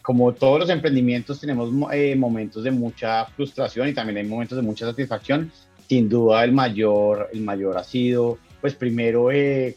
como 0.00 0.32
todos 0.32 0.60
los 0.60 0.70
emprendimientos 0.70 1.40
tenemos 1.40 1.70
eh, 1.92 2.16
momentos 2.16 2.64
de 2.64 2.70
mucha 2.70 3.26
frustración 3.26 3.86
y 3.86 3.92
también 3.92 4.16
hay 4.16 4.24
momentos 4.24 4.56
de 4.56 4.62
mucha 4.62 4.86
satisfacción. 4.86 5.52
Sin 5.86 6.08
duda 6.08 6.42
el 6.42 6.52
mayor, 6.52 7.28
el 7.34 7.42
mayor 7.42 7.76
ha 7.76 7.84
sido, 7.84 8.38
pues 8.62 8.74
primero 8.74 9.28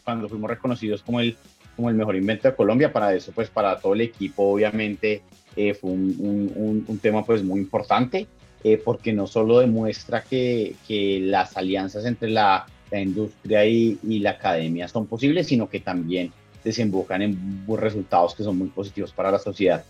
cuando 0.02 0.30
fuimos 0.30 0.48
reconocidos 0.48 1.02
como 1.02 1.20
el, 1.20 1.36
como 1.76 1.90
el 1.90 1.94
mejor 1.94 2.16
invento 2.16 2.48
de 2.48 2.54
Colombia, 2.54 2.90
para 2.90 3.14
eso, 3.14 3.32
pues 3.32 3.50
para 3.50 3.78
todo 3.78 3.92
el 3.92 4.00
equipo 4.00 4.44
obviamente 4.44 5.20
fue 5.54 5.90
un, 5.90 6.16
un, 6.18 6.84
un, 6.88 6.98
tema 7.00 7.22
pues 7.22 7.44
muy 7.44 7.60
importante. 7.60 8.26
Eh, 8.66 8.80
porque 8.82 9.12
no 9.12 9.26
solo 9.26 9.58
demuestra 9.58 10.22
que, 10.22 10.74
que 10.88 11.20
las 11.20 11.54
alianzas 11.54 12.06
entre 12.06 12.30
la, 12.30 12.64
la 12.90 12.98
industria 12.98 13.66
y, 13.66 13.98
y, 14.02 14.20
la 14.20 14.30
academia 14.30 14.88
son 14.88 15.06
posibles, 15.06 15.48
sino 15.48 15.68
que 15.68 15.80
también 15.80 16.32
desembocan 16.64 17.20
en 17.20 17.66
resultados 17.76 18.34
que 18.34 18.42
son 18.42 18.56
muy 18.56 18.68
positivos 18.68 19.12
para 19.12 19.30
la 19.30 19.38
sociedad. 19.38 19.84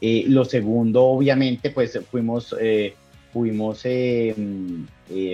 Eh, 0.00 0.24
lo 0.26 0.44
segundo, 0.44 1.04
obviamente, 1.04 1.70
pues 1.70 2.00
fuimos, 2.10 2.52
eh, 2.60 2.94
fuimos 3.32 3.84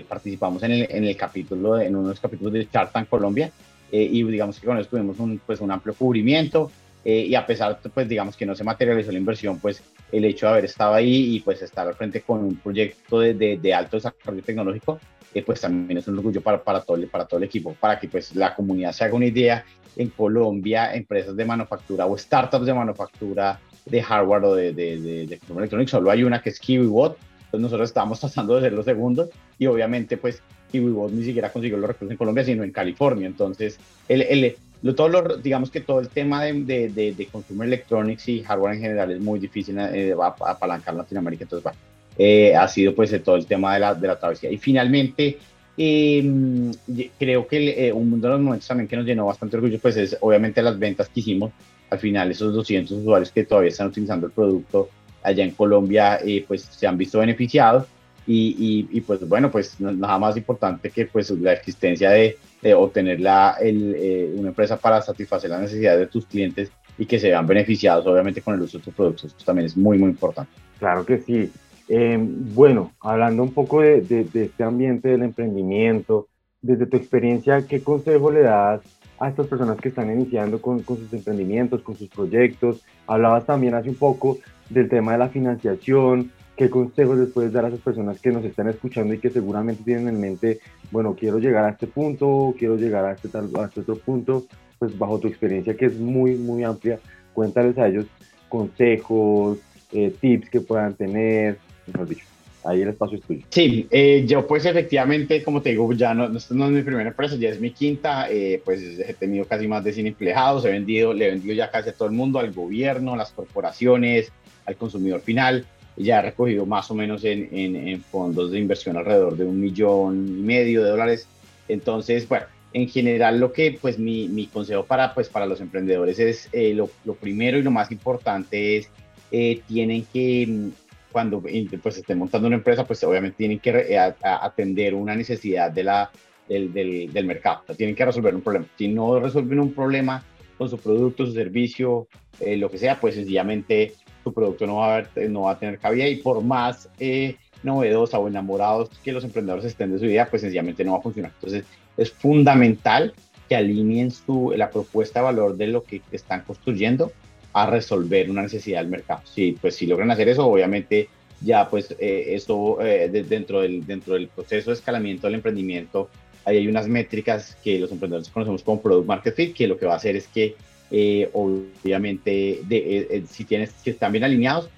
participamos 0.06 0.62
en 0.62 0.72
el, 0.72 0.86
en 0.90 1.04
el 1.04 1.16
capítulo, 1.16 1.80
en 1.80 1.96
uno 1.96 2.08
de 2.08 2.12
los 2.12 2.20
capítulos 2.20 2.52
de 2.52 2.68
Chartan 2.68 3.06
Colombia, 3.06 3.50
y 3.90 4.22
digamos 4.22 4.60
que 4.60 4.66
con 4.66 4.76
eso 4.78 4.90
tuvimos 4.90 5.18
un, 5.18 5.40
pues, 5.46 5.62
un 5.62 5.70
amplio 5.70 5.94
cubrimiento, 5.94 6.70
eh, 7.04 7.26
y 7.28 7.34
a 7.34 7.44
pesar, 7.44 7.80
pues 7.92 8.08
digamos 8.08 8.36
que 8.36 8.46
no 8.46 8.54
se 8.54 8.62
materializó 8.62 9.10
la 9.10 9.18
inversión, 9.18 9.58
pues 9.58 9.82
el 10.12 10.24
hecho 10.26 10.46
de 10.46 10.52
haber 10.52 10.64
estado 10.66 10.94
ahí 10.94 11.36
y 11.36 11.40
pues 11.40 11.62
estar 11.62 11.88
al 11.88 11.94
frente 11.94 12.20
con 12.20 12.44
un 12.44 12.56
proyecto 12.56 13.20
de, 13.20 13.34
de, 13.34 13.74
alto 13.74 13.96
desarrollo 13.96 14.42
tecnológico, 14.42 15.00
eh, 15.34 15.42
pues 15.42 15.62
también 15.62 15.98
es 15.98 16.06
un 16.06 16.18
orgullo 16.18 16.42
para, 16.42 16.62
para, 16.62 16.82
todo, 16.82 17.04
para 17.08 17.24
todo 17.24 17.38
el 17.38 17.44
equipo, 17.44 17.74
para 17.80 17.98
que 17.98 18.08
pues 18.08 18.36
la 18.36 18.54
comunidad 18.54 18.92
se 18.92 19.04
haga 19.04 19.14
una 19.14 19.26
idea. 19.26 19.64
En 19.94 20.08
Colombia, 20.08 20.94
empresas 20.94 21.36
de 21.36 21.44
manufactura 21.44 22.06
o 22.06 22.16
startups 22.16 22.64
de 22.64 22.72
manufactura 22.72 23.60
de 23.84 24.02
hardware 24.02 24.44
o 24.44 24.54
de, 24.54 24.72
de, 24.72 24.98
de, 24.98 25.26
de 25.26 25.86
solo 25.86 26.10
hay 26.10 26.24
una 26.24 26.40
que 26.40 26.48
es 26.48 26.58
KiwiBot, 26.58 27.18
entonces 27.44 27.60
nosotros 27.60 27.90
estábamos 27.90 28.20
tratando 28.20 28.54
de 28.54 28.62
ser 28.62 28.72
los 28.72 28.86
segundos 28.86 29.28
y 29.58 29.66
obviamente 29.66 30.16
pues 30.16 30.42
KiwiBot 30.70 31.12
ni 31.12 31.24
siquiera 31.24 31.52
consiguió 31.52 31.76
los 31.76 31.88
recursos 31.88 32.10
en 32.10 32.16
Colombia, 32.16 32.44
sino 32.44 32.64
en 32.64 32.72
California. 32.72 33.26
Entonces, 33.26 33.78
el, 34.08 34.22
el, 34.22 34.56
lo, 34.82 35.36
digamos 35.36 35.70
que 35.70 35.80
todo 35.80 36.00
el 36.00 36.08
tema 36.08 36.42
de, 36.42 36.88
de, 36.88 37.12
de, 37.12 37.26
consumer 37.26 37.68
electronics 37.68 38.28
y 38.28 38.42
hardware 38.42 38.74
en 38.74 38.80
general 38.80 39.12
es 39.12 39.20
muy 39.20 39.38
difícil 39.38 39.78
eh, 39.78 40.12
va 40.14 40.34
a 40.40 40.50
apalancar 40.50 40.94
Latinoamérica, 40.94 41.44
entonces 41.44 41.72
eh, 42.18 42.54
ha 42.56 42.66
sido 42.66 42.94
pues 42.94 43.14
todo 43.22 43.36
el 43.36 43.46
tema 43.46 43.74
de 43.74 43.80
la, 43.80 43.94
de 43.94 44.08
la 44.08 44.18
travesía. 44.18 44.50
Y 44.50 44.58
finalmente, 44.58 45.38
em, 45.76 46.72
creo 47.18 47.46
que 47.46 47.88
eh, 47.88 47.92
uno 47.92 48.16
de 48.16 48.28
los 48.28 48.40
momentos 48.40 48.66
también 48.66 48.88
que 48.88 48.96
nos 48.96 49.06
llenó 49.06 49.26
bastante 49.26 49.56
orgullo, 49.56 49.78
pues 49.78 49.96
es 49.96 50.16
obviamente 50.20 50.60
las 50.62 50.78
ventas 50.78 51.08
que 51.08 51.20
hicimos. 51.20 51.52
Al 51.88 51.98
final, 51.98 52.30
esos 52.30 52.52
200 52.52 52.90
usuarios 52.98 53.30
que 53.30 53.44
todavía 53.44 53.70
están 53.70 53.88
utilizando 53.88 54.26
el 54.26 54.32
producto 54.32 54.88
allá 55.22 55.44
en 55.44 55.52
Colombia, 55.52 56.18
pues 56.48 56.62
se 56.62 56.86
han 56.86 56.98
visto 56.98 57.18
beneficiados. 57.18 57.86
Y, 58.26 58.86
y, 58.90 59.00
pues 59.00 59.26
bueno, 59.28 59.50
pues 59.50 59.78
nada 59.80 60.18
más 60.18 60.36
importante 60.36 60.90
que 60.90 61.06
pues 61.06 61.30
la 61.30 61.52
existencia 61.52 62.10
de, 62.10 62.38
obtener 62.76 63.20
la, 63.20 63.56
eh, 63.60 64.32
una 64.36 64.48
empresa 64.48 64.76
para 64.76 65.02
satisfacer 65.02 65.50
las 65.50 65.60
necesidades 65.60 66.00
de 66.00 66.06
tus 66.06 66.26
clientes 66.26 66.70
y 66.96 67.06
que 67.06 67.18
se 67.18 67.28
vean 67.28 67.46
beneficiados 67.46 68.06
obviamente 68.06 68.42
con 68.42 68.54
el 68.54 68.62
uso 68.62 68.78
de 68.78 68.84
tus 68.84 68.94
productos. 68.94 69.32
Esto 69.32 69.44
también 69.44 69.66
es 69.66 69.76
muy, 69.76 69.98
muy 69.98 70.10
importante. 70.10 70.52
Claro 70.78 71.04
que 71.04 71.18
sí. 71.18 71.50
Eh, 71.88 72.16
bueno, 72.18 72.92
hablando 73.00 73.42
un 73.42 73.52
poco 73.52 73.80
de, 73.80 74.26
este 74.32 74.64
ambiente 74.64 75.08
del 75.08 75.22
emprendimiento, 75.22 76.28
desde 76.60 76.86
tu 76.86 76.96
experiencia, 76.96 77.66
¿qué 77.66 77.82
consejo 77.82 78.30
le 78.30 78.42
das 78.42 78.80
a 79.18 79.28
estas 79.28 79.46
personas 79.46 79.78
que 79.78 79.88
están 79.88 80.10
iniciando 80.10 80.62
con, 80.62 80.80
con 80.82 80.96
sus 80.96 81.12
emprendimientos, 81.12 81.82
con 81.82 81.96
sus 81.96 82.08
proyectos? 82.08 82.82
Hablabas 83.06 83.46
también 83.46 83.74
hace 83.74 83.88
un 83.88 83.96
poco 83.96 84.38
del 84.70 84.88
tema 84.88 85.12
de 85.12 85.18
la 85.18 85.28
financiación, 85.28 86.30
¿Qué 86.62 86.70
consejos 86.70 87.18
les 87.18 87.28
puedes 87.30 87.52
dar 87.52 87.64
a 87.64 87.68
esas 87.68 87.80
personas 87.80 88.20
que 88.20 88.30
nos 88.30 88.44
están 88.44 88.68
escuchando 88.68 89.12
y 89.12 89.18
que 89.18 89.30
seguramente 89.30 89.82
tienen 89.82 90.06
en 90.06 90.20
mente, 90.20 90.60
bueno, 90.92 91.16
quiero 91.18 91.40
llegar 91.40 91.64
a 91.64 91.70
este 91.70 91.88
punto, 91.88 92.54
quiero 92.56 92.76
llegar 92.76 93.04
a 93.04 93.14
este, 93.14 93.28
tal, 93.28 93.50
a 93.58 93.64
este 93.64 93.80
otro 93.80 93.96
punto? 93.96 94.46
Pues 94.78 94.96
bajo 94.96 95.18
tu 95.18 95.26
experiencia 95.26 95.76
que 95.76 95.86
es 95.86 95.98
muy, 95.98 96.36
muy 96.36 96.62
amplia, 96.62 97.00
cuéntales 97.34 97.76
a 97.78 97.88
ellos 97.88 98.06
consejos, 98.48 99.58
eh, 99.90 100.14
tips 100.20 100.50
que 100.50 100.60
puedan 100.60 100.94
tener, 100.94 101.58
mejor 101.88 102.08
dicho. 102.08 102.24
Ahí 102.62 102.82
el 102.82 102.90
espacio 102.90 103.18
es 103.18 103.24
tuyo. 103.24 103.44
Sí, 103.50 103.88
eh, 103.90 104.24
yo 104.24 104.46
pues 104.46 104.64
efectivamente, 104.64 105.42
como 105.42 105.62
te 105.62 105.70
digo, 105.70 105.92
ya 105.94 106.14
no, 106.14 106.28
no, 106.28 106.38
es 106.38 106.50
mi 106.52 106.82
primera 106.82 107.08
empresa, 107.08 107.34
ya 107.34 107.48
es 107.48 107.60
mi 107.60 107.72
quinta, 107.72 108.30
eh, 108.30 108.62
pues 108.64 108.80
he 109.00 109.14
tenido 109.14 109.46
casi 109.46 109.66
más 109.66 109.82
de 109.82 109.92
100 109.92 110.06
empleados, 110.06 110.64
he 110.64 110.70
vendido, 110.70 111.12
le 111.12 111.26
he 111.26 111.30
vendido 111.30 111.54
ya 111.54 111.72
casi 111.72 111.88
a 111.88 111.92
todo 111.92 112.06
el 112.06 112.14
mundo, 112.14 112.38
al 112.38 112.52
gobierno, 112.52 113.14
a 113.14 113.16
las 113.16 113.32
corporaciones, 113.32 114.30
al 114.64 114.76
consumidor 114.76 115.22
final 115.22 115.66
ya 115.96 116.18
ha 116.18 116.22
recogido 116.22 116.66
más 116.66 116.90
o 116.90 116.94
menos 116.94 117.24
en, 117.24 117.48
en, 117.52 118.00
fondos 118.02 118.50
de 118.50 118.58
inversión 118.58 118.96
alrededor 118.96 119.36
de 119.36 119.44
un 119.44 119.60
millón 119.60 120.26
y 120.26 120.42
medio 120.42 120.82
de 120.82 120.90
dólares. 120.90 121.26
Entonces, 121.68 122.28
bueno, 122.28 122.46
en 122.72 122.88
general 122.88 123.38
lo 123.38 123.52
que 123.52 123.78
pues 123.80 123.98
mi, 123.98 124.28
mi 124.28 124.46
consejo 124.46 124.84
para, 124.84 125.14
pues, 125.14 125.28
para 125.28 125.46
los 125.46 125.60
emprendedores 125.60 126.18
es 126.18 126.48
eh, 126.52 126.74
lo, 126.74 126.90
lo, 127.04 127.14
primero 127.14 127.58
y 127.58 127.62
lo 127.62 127.70
más 127.70 127.90
importante 127.92 128.78
es 128.78 128.88
eh, 129.30 129.60
tienen 129.68 130.06
que 130.12 130.46
mm, 130.48 130.68
cuando 131.10 131.42
pues 131.82 131.98
estén 131.98 132.18
montando 132.18 132.46
una 132.46 132.56
empresa 132.56 132.86
pues 132.86 133.04
obviamente 133.04 133.36
tienen 133.36 133.58
que 133.58 133.70
eh, 133.70 133.98
atender 133.98 134.94
una 134.94 135.14
necesidad 135.14 135.70
de 135.70 135.84
la, 135.84 136.10
del, 136.48 136.72
del, 136.72 137.12
del 137.12 137.26
mercado, 137.26 137.62
tienen 137.76 137.94
que 137.94 138.04
resolver 138.04 138.34
un 138.34 138.40
problema. 138.40 138.66
Si 138.78 138.88
no 138.88 139.20
resuelven 139.20 139.60
un 139.60 139.74
problema 139.74 140.24
con 140.56 140.70
su 140.70 140.78
producto, 140.78 141.26
su 141.26 141.32
servicio, 141.32 142.06
lo 142.40 142.70
que 142.70 142.78
sea, 142.78 142.98
pues 142.98 143.14
sencillamente 143.14 143.94
tu 144.22 144.32
producto 144.32 144.66
no 144.66 144.76
va 144.76 144.98
a, 144.98 145.04
no 145.28 145.42
va 145.42 145.52
a 145.52 145.58
tener 145.58 145.78
cabida 145.78 146.06
y 146.06 146.16
por 146.16 146.42
más 146.42 146.88
eh, 146.98 147.36
novedosa 147.62 148.18
o 148.18 148.28
enamorados 148.28 148.90
que 149.04 149.12
los 149.12 149.24
emprendedores 149.24 149.64
estén 149.64 149.92
de 149.92 149.98
su 149.98 150.06
idea, 150.06 150.28
pues 150.28 150.42
sencillamente 150.42 150.84
no 150.84 150.92
va 150.92 150.98
a 150.98 151.02
funcionar. 151.02 151.32
Entonces 151.34 151.64
es 151.96 152.10
fundamental 152.10 153.12
que 153.48 153.56
alineen 153.56 154.10
su, 154.10 154.52
la 154.56 154.70
propuesta 154.70 155.20
de 155.20 155.24
valor 155.24 155.56
de 155.56 155.66
lo 155.68 155.84
que 155.84 156.02
están 156.10 156.42
construyendo 156.42 157.12
a 157.52 157.66
resolver 157.66 158.30
una 158.30 158.42
necesidad 158.42 158.80
del 158.80 158.88
mercado. 158.88 159.20
Sí, 159.24 159.56
pues 159.60 159.76
si 159.76 159.86
logran 159.86 160.10
hacer 160.10 160.28
eso, 160.28 160.46
obviamente 160.46 161.08
ya 161.40 161.68
pues 161.68 161.94
eh, 161.98 162.34
eso 162.34 162.80
eh, 162.80 163.08
dentro, 163.08 163.60
del, 163.60 163.84
dentro 163.86 164.14
del 164.14 164.28
proceso 164.28 164.70
de 164.70 164.74
escalamiento 164.74 165.26
del 165.26 165.34
emprendimiento, 165.34 166.08
ahí 166.44 166.58
hay 166.58 166.68
unas 166.68 166.88
métricas 166.88 167.56
que 167.62 167.78
los 167.78 167.92
emprendedores 167.92 168.28
conocemos 168.30 168.62
como 168.62 168.80
Product 168.80 169.06
Market 169.06 169.34
Fit, 169.34 169.54
que 169.54 169.66
lo 169.66 169.76
que 169.76 169.86
va 169.86 169.94
a 169.94 169.96
hacer 169.96 170.16
es 170.16 170.28
que 170.28 170.54
eh, 170.94 171.30
obviamente 171.32 172.60
de, 172.68 172.76
eh, 172.76 173.06
eh, 173.10 173.24
si 173.26 173.46
tienes 173.46 173.72
que 173.82 173.92
están 173.92 174.12
bien 174.12 174.24
alineados, 174.24 174.68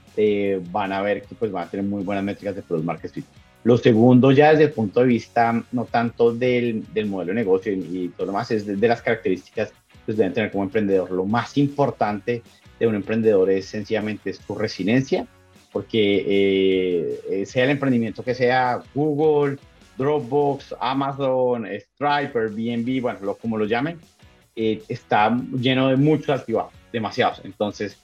van 0.71 0.93
a 0.93 1.03
ver 1.03 1.23
que 1.23 1.35
pues 1.35 1.51
van 1.51 1.67
a 1.67 1.71
tener 1.71 1.85
muy 1.85 2.05
buenas 2.05 2.23
métricas 2.23 2.55
de 2.55 2.63
Product 2.63 2.87
Market 2.87 3.11
Fit. 3.11 3.25
Lo 3.65 3.77
segundo 3.79 4.31
ya 4.31 4.53
desde 4.53 4.65
el 4.65 4.71
punto 4.71 5.01
de 5.01 5.07
vista 5.07 5.65
no 5.73 5.87
tanto 5.87 6.33
del, 6.33 6.85
del 6.95 7.07
modelo 7.07 7.31
de 7.31 7.35
negocio 7.35 7.73
y, 7.73 8.13
todo 8.17 8.29
lo 8.29 8.33
más, 8.33 8.49
es 8.53 8.65
de, 8.65 8.87
las 8.87 9.03
características 9.03 9.71
que 9.71 9.99
pues, 10.05 10.17
deben 10.17 10.33
tener 10.33 10.53
como 10.53 10.63
emprendedor. 10.63 11.11
Lo 11.11 11.25
más 11.25 11.59
importante 11.59 12.45
de 12.79 12.87
un 12.87 12.95
emprendedor 12.95 13.51
es 13.51 13.67
sencillamente 13.67 14.33
su 14.35 14.55
resiliencia, 14.55 15.27
porque 15.73 17.45
sea 17.45 17.65
el 17.65 17.71
emprendimiento 17.71 18.23
que 18.23 18.37
sea 18.37 18.81
Google, 18.95 19.59
Dropbox, 19.99 20.77
Amazon, 20.79 21.67
Stripe, 21.67 22.39
Airbnb, 22.39 23.03
bueno, 23.03 23.19
lo, 23.23 23.35
como 23.35 23.59
lo 23.59 23.65
llamen, 23.65 23.99
eh, 24.57 24.83
está 24.89 25.37
lleno 25.53 25.89
de 25.89 25.97
muchos 25.97 26.31
activados, 26.31 26.73
demasiados. 26.93 27.41
Entonces, 27.45 27.99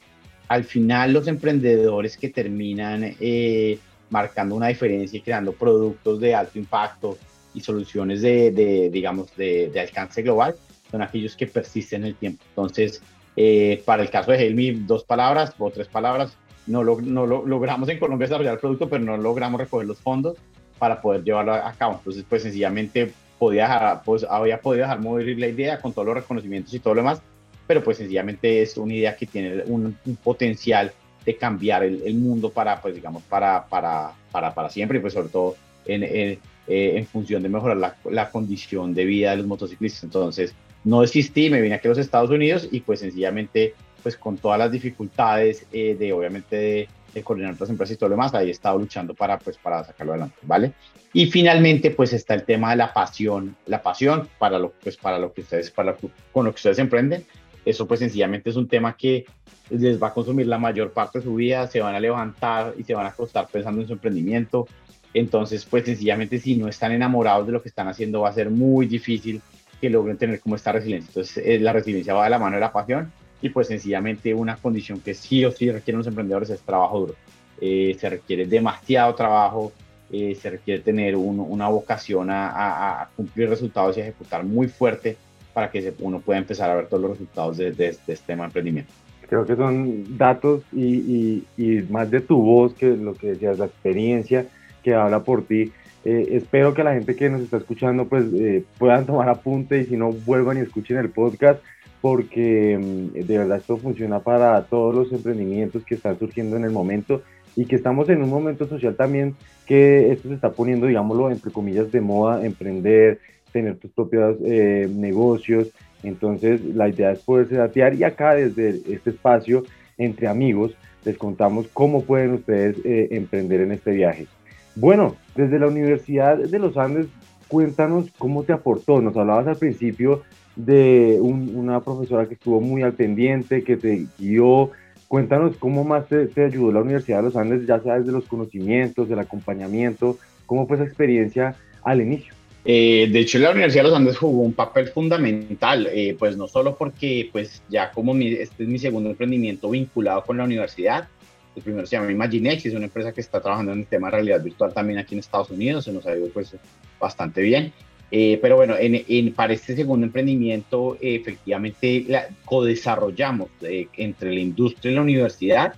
al 0.49 0.65
final 0.65 1.13
los 1.13 1.29
emprendedores 1.29 2.17
que 2.17 2.29
terminan 2.29 3.15
eh, 3.21 3.79
marcando 4.11 4.57
una 4.57 4.67
diferencia 4.69 5.17
y 5.17 5.23
creando 5.23 5.53
productos 5.53 6.21
de 6.21 6.35
alto 6.35 6.59
impacto 6.59 7.19
y 7.55 7.61
soluciones 7.61 8.23
de, 8.23 8.51
de 8.51 8.91
digamos, 8.91 9.35
de, 9.37 9.71
de, 9.71 9.81
alcance 9.81 10.23
global, 10.23 10.57
son 10.91 11.03
aquellos 11.03 11.37
que 11.37 11.47
persisten 11.47 12.03
en 12.03 12.09
el 12.09 12.15
tiempo. 12.17 12.43
Entonces, 12.49 13.01
eh, 13.37 13.83
para 13.85 14.03
el 14.03 14.11
caso 14.11 14.33
de 14.33 14.45
Helmi, 14.45 14.73
dos 14.73 15.05
palabras 15.05 15.55
o 15.59 15.71
tres 15.71 15.87
palabras, 15.87 16.37
no, 16.67 16.83
lo, 16.83 17.01
no 17.01 17.27
lo, 17.27 17.47
logramos 17.47 17.89
en 17.89 17.99
Colombia 17.99 18.27
desarrollar 18.27 18.55
el 18.55 18.61
producto, 18.61 18.89
pero 18.89 19.05
no 19.05 19.17
logramos 19.17 19.61
recoger 19.61 19.87
los 19.87 19.99
fondos 19.99 20.37
para 20.79 21.01
poder 21.01 21.23
llevarlo 21.23 21.55
a 21.55 21.73
cabo. 21.75 21.99
Entonces, 21.99 22.25
pues 22.29 22.43
sencillamente 22.43 23.13
podía 23.41 24.03
pues, 24.05 24.25
había 24.29 24.61
podido 24.61 24.83
dejar 24.83 25.01
morir 25.01 25.39
la 25.39 25.49
idea 25.49 25.81
con 25.81 25.95
todos 25.95 26.07
los 26.07 26.15
reconocimientos 26.15 26.75
y 26.75 26.79
todo 26.79 26.95
lo 26.95 27.01
demás, 27.01 27.23
pero 27.67 27.83
pues 27.83 27.97
sencillamente 27.97 28.61
es 28.61 28.77
una 28.77 28.93
idea 28.93 29.17
que 29.17 29.27
tiene 29.27 29.63
un, 29.65 29.97
potencial 30.23 30.93
de 31.25 31.37
cambiar 31.37 31.83
el, 31.83 32.03
el, 32.05 32.15
mundo 32.17 32.51
para, 32.51 32.81
pues 32.83 32.95
digamos, 32.95 33.23
para, 33.23 33.65
para, 33.67 34.13
para, 34.31 34.55
para 34.55 34.69
siempre 34.69 34.99
y 34.99 35.01
pues 35.01 35.15
sobre 35.15 35.31
todo 35.31 35.57
en, 35.87 36.03
en, 36.03 36.39
eh, 36.69 36.99
en 36.99 37.07
función 37.07 37.43
de 37.43 37.49
mejorar 37.49 37.79
la, 37.79 37.97
la, 38.11 38.31
condición 38.31 38.93
de 38.93 39.07
vida 39.07 39.31
de 39.31 39.39
los 39.39 39.47
motociclistas. 39.47 40.05
Entonces, 40.05 40.55
no 40.85 41.01
desistí, 41.01 41.49
me 41.49 41.63
vine 41.63 41.75
aquí 41.75 41.89
a 41.89 41.91
los 41.91 41.99
Estados 41.99 42.31
Unidos 42.31 42.69
y 42.71 42.81
pues 42.81 43.01
sencillamente, 43.01 43.75
pues 44.03 44.17
con 44.17 44.37
todas 44.37 44.59
las 44.59 44.71
dificultades 44.71 45.67
eh, 45.73 45.97
de, 45.99 46.13
obviamente, 46.13 46.57
de, 46.57 46.89
de 47.13 47.23
coordinar 47.23 47.55
otras 47.55 47.71
empresas 47.71 47.95
y 47.95 47.99
todo 47.99 48.11
lo 48.11 48.17
demás, 48.17 48.35
ahí 48.35 48.49
he 48.49 48.53
estado 48.53 48.79
luchando 48.79 49.15
para, 49.15 49.39
pues, 49.39 49.57
para 49.57 49.85
sacarlo 49.85 50.13
adelante, 50.13 50.37
¿vale? 50.43 50.73
Y 51.13 51.27
finalmente, 51.27 51.91
pues 51.91 52.13
está 52.13 52.35
el 52.35 52.45
tema 52.45 52.71
de 52.71 52.77
la 52.77 52.93
pasión, 52.93 53.57
la 53.67 53.83
pasión 53.83 54.29
para 54.39 54.59
lo, 54.59 54.73
pues, 54.73 54.97
para 54.97 55.19
lo 55.19 55.33
que 55.33 55.41
ustedes, 55.41 55.71
para 55.71 55.97
con 56.33 56.45
lo 56.45 56.53
que 56.53 56.57
ustedes 56.57 56.79
emprenden. 56.79 57.25
Eso 57.65 57.87
pues 57.87 58.01
sencillamente 58.01 58.51
es 58.51 58.57
un 58.57 58.69
tema 58.69 58.97
que 58.97 59.27
les 59.69 60.03
va 60.03 60.09
a 60.09 60.15
consumir 60.15 60.47
la 60.47 60.59
mayor 60.59 60.93
parte 60.93 61.19
de 61.19 61.25
su 61.25 61.35
vida, 61.35 61.67
se 61.67 61.81
van 61.81 61.95
a 61.95 62.01
levantar 62.01 62.75
y 62.79 62.85
se 62.85 62.95
van 62.95 63.07
a 63.07 63.11
acostar 63.11 63.49
pensando 63.49 63.83
en 63.83 63.87
su 63.87 63.93
emprendimiento. 63.93 64.67
Entonces, 65.13 65.65
pues 65.65 65.85
sencillamente 65.85 66.39
si 66.39 66.57
no 66.57 66.69
están 66.69 66.93
enamorados 66.93 67.47
de 67.47 67.53
lo 67.53 67.63
que 67.63 67.69
están 67.69 67.89
haciendo, 67.89 68.23
va 68.23 68.31
a 68.31 68.33
ser 68.33 68.51
muy 68.51 68.87
difícil 68.87 69.43
que 69.81 69.91
logren 69.91 70.17
tener 70.17 70.41
como 70.41 70.57
esta 70.57 70.73
resiliencia. 70.73 71.09
Entonces, 71.09 71.45
eh, 71.45 71.59
la 71.59 71.73
resiliencia 71.73 72.15
va 72.15 72.25
de 72.25 72.31
la 72.31 72.39
mano 72.39 72.57
de 72.57 72.61
la 72.61 72.73
pasión 72.73 73.13
y 73.43 73.49
pues 73.51 73.69
sencillamente 73.69 74.35
una 74.35 74.57
condición 74.57 75.01
que 75.01 75.15
sí 75.15 75.45
o 75.45 75.51
sí 75.51 75.71
requieren 75.71 75.99
los 75.99 76.07
emprendedores 76.07 76.51
es 76.51 76.61
trabajo 76.61 77.01
duro. 77.01 77.15
Eh, 77.61 77.97
se 77.99 78.09
requiere 78.09 78.47
demasiado 78.47 79.15
trabajo, 79.15 79.73
eh, 80.13 80.35
se 80.35 80.51
requiere 80.51 80.83
tener 80.83 81.15
una 81.15 81.69
vocación 81.69 82.29
a, 82.31 83.09
cumplir 83.17 83.49
resultados 83.49 83.97
y 83.97 84.01
ejecutar 84.01 84.45
muy 84.45 84.67
fuerte 84.67 85.17
para 85.53 85.71
que 85.71 85.93
uno 86.01 86.21
pueda 86.21 86.39
empezar 86.39 86.71
a 86.71 86.75
ver 86.75 86.87
todos 86.87 87.03
los 87.03 87.11
resultados 87.13 87.57
de, 87.59 87.75
este 87.79 88.17
tema 88.17 88.45
de 88.45 88.47
emprendimiento. 88.47 88.93
Creo 89.29 89.47
que 89.47 89.55
son 89.55 90.19
datos 90.19 90.63
y, 90.73 91.45
más 91.91 92.11
de 92.11 92.21
tu 92.21 92.43
voz 92.43 92.75
que 92.75 92.89
lo 92.89 93.15
que 93.15 93.29
decías, 93.29 93.59
la 93.59 93.67
experiencia 93.67 94.47
que 94.83 94.95
habla 94.95 95.23
por 95.23 95.45
ti. 95.45 95.71
Eh, 96.05 96.29
espero 96.33 96.75
que 96.75 96.83
la 96.83 96.95
gente 96.95 97.15
que 97.15 97.29
nos 97.29 97.43
está 97.43 97.59
escuchando 97.59 98.07
pues 98.07 98.25
eh, 98.33 98.65
puedan 98.79 99.05
tomar 99.05 99.29
apunte 99.29 99.83
y 99.83 99.85
si 99.85 99.97
no 99.97 100.13
vuelvan 100.13 100.57
y 100.57 100.61
escuchen 100.61 100.97
el 100.97 101.11
podcast 101.11 101.63
porque 102.01 102.79
mm, 102.79 103.27
de 103.27 103.39
verdad 103.39 103.59
esto 103.59 103.77
funciona 103.77 104.21
para 104.21 104.63
todos 104.65 104.95
los 104.95 105.13
emprendimientos 105.13 105.85
que 105.85 105.95
están 105.95 106.19
surgiendo 106.19 106.57
en 106.57 106.65
el 106.65 106.71
momento 106.71 107.23
y 107.57 107.67
que 107.67 107.77
estamos 107.77 108.09
en 108.09 108.23
un 108.23 108.31
momento 108.31 108.67
social 108.67 108.95
también 108.95 109.35
que 109.67 110.13
esto 110.13 110.29
se 110.29 110.35
está 110.35 110.51
poniendo, 110.51 110.87
digámoslo, 110.87 111.31
entre 111.31 111.51
comillas, 111.51 111.93
de 111.93 112.01
moda, 112.01 112.45
emprender, 112.45 113.21
tener 113.53 113.77
tus 113.77 113.91
propios 113.91 114.37
eh, 114.45 114.89
negocios. 114.93 115.71
Entonces, 116.03 116.65
la 116.65 116.89
idea 116.89 117.13
es 117.13 117.21
poderse 117.21 117.57
datear 117.57 117.95
y 117.95 118.05
acá 118.05 118.35
desde 118.35 118.71
este 118.93 119.11
espacio, 119.11 119.65
entre 119.99 120.29
amigos, 120.29 120.75
les 121.05 121.17
contamos 121.17 121.69
cómo 121.73 122.03
pueden 122.03 122.35
ustedes 122.35 122.77
eh, 122.85 123.09
emprender 123.13 123.61
en 123.61 123.73
este 123.73 123.93
viaje. 123.93 124.27
Bueno, 124.75 125.17
desde 125.35 125.59
la 125.59 125.67
Universidad 125.67 126.39
de 126.39 126.59
los 126.59 126.77
Andes, 126.77 127.07
cuéntanos 127.49 128.11
cómo 128.19 128.45
te 128.45 128.53
aportó. 128.53 129.01
Nos 129.01 129.17
hablabas 129.17 129.47
al 129.47 129.57
principio 129.57 130.23
de 130.57 131.19
una 131.21 131.81
profesora 131.81 132.27
que 132.27 132.35
estuvo 132.35 132.61
muy 132.61 132.83
al 132.83 132.93
pendiente, 132.93 133.63
que 133.63 133.77
te 133.77 134.07
guió. 134.19 134.71
Cuéntanos 135.09 135.57
cómo 135.57 135.85
más 135.85 136.07
te, 136.09 136.27
te, 136.27 136.45
ayudó 136.45 136.73
la 136.73 136.83
Universidad 136.83 137.19
de 137.19 137.25
los 137.25 137.37
Andes, 137.37 137.67
ya 137.67 137.81
sea 137.81 137.99
desde 137.99 138.13
los 138.13 138.27
conocimientos, 138.27 139.09
del 139.09 139.19
acompañamiento, 139.19 140.19
cómo 140.47 140.67
fue 140.67 140.77
esa 140.77 140.85
experiencia 140.85 141.57
al 141.83 142.01
inicio. 142.01 142.35
Eh, 142.65 143.09
de 143.11 143.21
hecho, 143.21 143.39
la 143.39 143.51
Universidad 143.51 143.85
de 143.85 143.89
los 143.89 143.99
Andes 143.99 144.19
jugó 144.19 144.43
un 144.43 144.53
papel 144.53 144.89
fundamental, 144.89 145.89
eh, 145.91 146.15
pues 146.19 146.37
no 146.37 146.47
solo 146.47 146.77
porque 146.77 147.29
pues 147.33 147.63
ya 147.71 147.91
como 147.91 148.15
este 148.15 148.65
es 148.65 148.69
mi 148.69 148.79
segundo 148.79 149.11
emprendimiento 149.11 149.71
vinculado 149.71 150.23
con 150.25 150.37
la 150.37 150.45
universidad, 150.45 151.09
el 151.57 151.63
primero 151.63 151.87
se 151.87 151.97
llama 151.97 152.13
Imaginex, 152.13 152.67
es 152.67 152.75
una 152.75 152.85
empresa 152.85 153.13
que 153.13 153.21
está 153.21 153.41
trabajando 153.41 153.73
en 153.73 153.81
el 153.81 153.87
tema 153.87 154.09
de 154.09 154.13
realidad 154.13 154.43
virtual 154.43 154.73
también 154.73 154.99
aquí 154.99 155.15
en 155.15 155.21
Estados 155.21 155.51
Unidos, 155.51 155.85
se 155.85 155.93
nos 155.93 156.07
ha 156.07 156.17
ido 156.17 156.29
pues 156.29 156.55
bastante 157.01 157.41
bien. 157.41 157.73
Eh, 158.11 158.39
pero 158.43 158.57
bueno, 158.57 158.75
en, 158.79 159.33
para 159.35 159.53
este 159.53 159.77
segundo 159.77 160.05
emprendimiento 160.05 160.97
efectivamente 161.01 162.05
la, 162.09 162.29
co-desarrollamos 162.45 163.51
entre 163.61 164.35
la 164.35 164.41
industria 164.41 164.91
y 164.91 164.95
la 164.97 165.03
universidad 165.03 165.75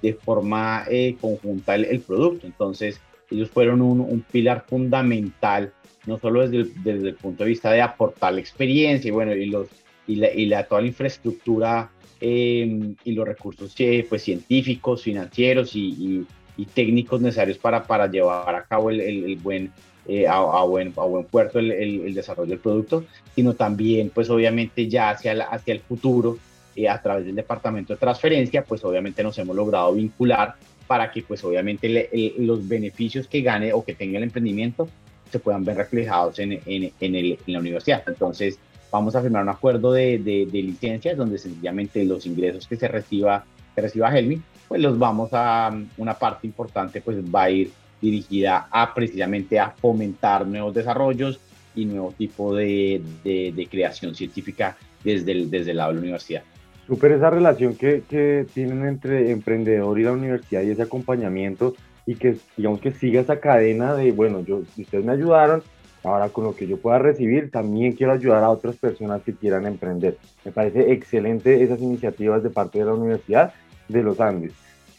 de 0.00 0.14
forma 0.14 0.84
conjunta 1.20 1.74
el, 1.74 2.00
producto. 2.00 2.46
Entonces, 2.46 3.00
ellos 3.30 3.50
fueron 3.50 3.82
un, 3.82 4.00
un 4.00 4.20
pilar 4.20 4.64
fundamental 4.68 5.72
no 6.06 6.18
solo 6.18 6.42
desde 6.42 6.56
el, 6.56 6.82
desde 6.82 7.08
el 7.10 7.14
punto 7.14 7.44
de 7.44 7.50
vista 7.50 7.70
de 7.70 7.80
aportar 7.80 8.34
la 8.34 8.40
experiencia 8.40 9.08
y 9.08 9.12
bueno, 9.12 9.34
y, 9.34 9.46
los, 9.46 9.68
y, 10.06 10.16
la, 10.16 10.32
y 10.32 10.46
la, 10.46 10.64
toda 10.64 10.80
la 10.80 10.88
infraestructura 10.88 11.90
em, 12.20 12.94
y 13.04 13.12
los 13.12 13.26
recursos 13.26 13.74
eh, 13.78 14.06
pues, 14.08 14.22
científicos, 14.22 15.02
financieros 15.02 15.76
y, 15.76 16.26
y, 16.56 16.66
técnicos 16.74 17.20
necesarios 17.20 17.58
para, 17.58 17.82
para 17.82 18.08
llevar 18.08 18.54
a 18.54 18.62
cabo 18.64 18.90
el, 18.90 19.00
el, 19.00 19.36
buen, 19.36 19.72
eh, 20.08 20.26
a, 20.26 20.34
a, 20.34 20.64
buen, 20.64 20.92
a 20.96 21.04
buen 21.04 21.24
puerto 21.24 21.58
el, 21.58 21.70
el, 21.70 22.14
desarrollo 22.14 22.50
del 22.50 22.58
producto, 22.58 23.04
sino 23.34 23.54
también 23.54 24.10
pues 24.10 24.28
obviamente 24.30 24.88
ya 24.88 25.10
hacia, 25.10 25.44
hacia 25.44 25.74
el 25.74 25.80
futuro, 25.80 26.38
eh, 26.74 26.88
a 26.88 27.00
través 27.00 27.26
del 27.26 27.34
departamento 27.34 27.92
de 27.92 27.98
transferencia, 27.98 28.64
pues 28.64 28.82
obviamente 28.84 29.22
nos 29.22 29.38
hemos 29.38 29.54
logrado 29.54 29.92
vincular 29.92 30.54
para 30.86 31.10
que 31.10 31.22
pues 31.22 31.44
obviamente 31.44 32.08
los 32.38 32.66
beneficios 32.66 33.28
que 33.28 33.42
gane 33.42 33.72
o 33.72 33.84
que 33.84 33.94
tenga 33.94 34.18
el 34.18 34.24
emprendimiento 34.24 34.88
se 35.30 35.38
puedan 35.38 35.64
ver 35.64 35.76
reflejados 35.76 36.38
en, 36.38 36.52
en, 36.52 36.92
en, 37.00 37.14
el, 37.14 37.38
en 37.46 37.52
la 37.52 37.60
universidad. 37.60 38.02
Entonces, 38.06 38.58
vamos 38.90 39.14
a 39.16 39.22
firmar 39.22 39.42
un 39.42 39.48
acuerdo 39.48 39.92
de, 39.92 40.18
de, 40.18 40.46
de, 40.46 40.62
licencias 40.62 41.16
donde 41.16 41.38
sencillamente 41.38 42.04
los 42.04 42.26
ingresos 42.26 42.66
que 42.66 42.76
se 42.76 42.88
reciba, 42.88 43.44
que 43.74 43.80
reciba 43.80 44.16
Helmi, 44.16 44.42
pues 44.68 44.80
los 44.80 44.98
vamos 44.98 45.30
a, 45.32 45.70
una 45.96 46.14
parte 46.14 46.46
importante 46.46 47.00
pues 47.00 47.18
va 47.18 47.44
a 47.44 47.50
ir 47.50 47.70
dirigida 48.02 48.68
a 48.70 48.92
precisamente 48.92 49.58
a 49.58 49.70
fomentar 49.70 50.46
nuevos 50.46 50.74
desarrollos 50.74 51.40
y 51.74 51.86
nuevo 51.86 52.12
tipo 52.12 52.54
de, 52.54 53.00
de 53.24 53.68
creación 53.70 54.14
científica 54.14 54.76
desde 55.02 55.32
el, 55.32 55.50
desde 55.50 55.70
el 55.70 55.78
lado 55.78 55.90
de 55.90 55.94
la 55.94 56.00
universidad. 56.02 56.42
Súper 56.86 57.12
esa 57.12 57.30
relación 57.30 57.76
que, 57.76 58.02
que 58.08 58.44
tienen 58.52 58.84
entre 58.86 59.30
emprendedor 59.30 59.98
y 59.98 60.02
la 60.02 60.12
universidad 60.12 60.62
y 60.62 60.70
ese 60.70 60.82
acompañamiento 60.82 61.74
y 62.04 62.16
que 62.16 62.36
digamos 62.56 62.80
que 62.80 62.90
siga 62.90 63.20
esa 63.20 63.38
cadena 63.38 63.94
de, 63.94 64.10
bueno, 64.12 64.44
yo, 64.44 64.62
ustedes 64.76 65.04
me 65.04 65.12
ayudaron, 65.12 65.62
ahora 66.02 66.28
con 66.28 66.44
lo 66.44 66.56
que 66.56 66.66
yo 66.66 66.76
pueda 66.78 66.98
recibir, 66.98 67.50
también 67.50 67.92
quiero 67.92 68.12
ayudar 68.12 68.42
a 68.42 68.50
otras 68.50 68.76
personas 68.76 69.22
que 69.22 69.32
quieran 69.32 69.66
emprender. 69.66 70.18
Me 70.44 70.50
parece 70.50 70.92
excelente 70.92 71.62
esas 71.62 71.80
iniciativas 71.80 72.42
de 72.42 72.50
parte 72.50 72.80
de 72.80 72.86
la 72.86 72.94
Universidad 72.94 73.54
de 73.88 74.02
los 74.02 74.20
Andes. 74.20 74.52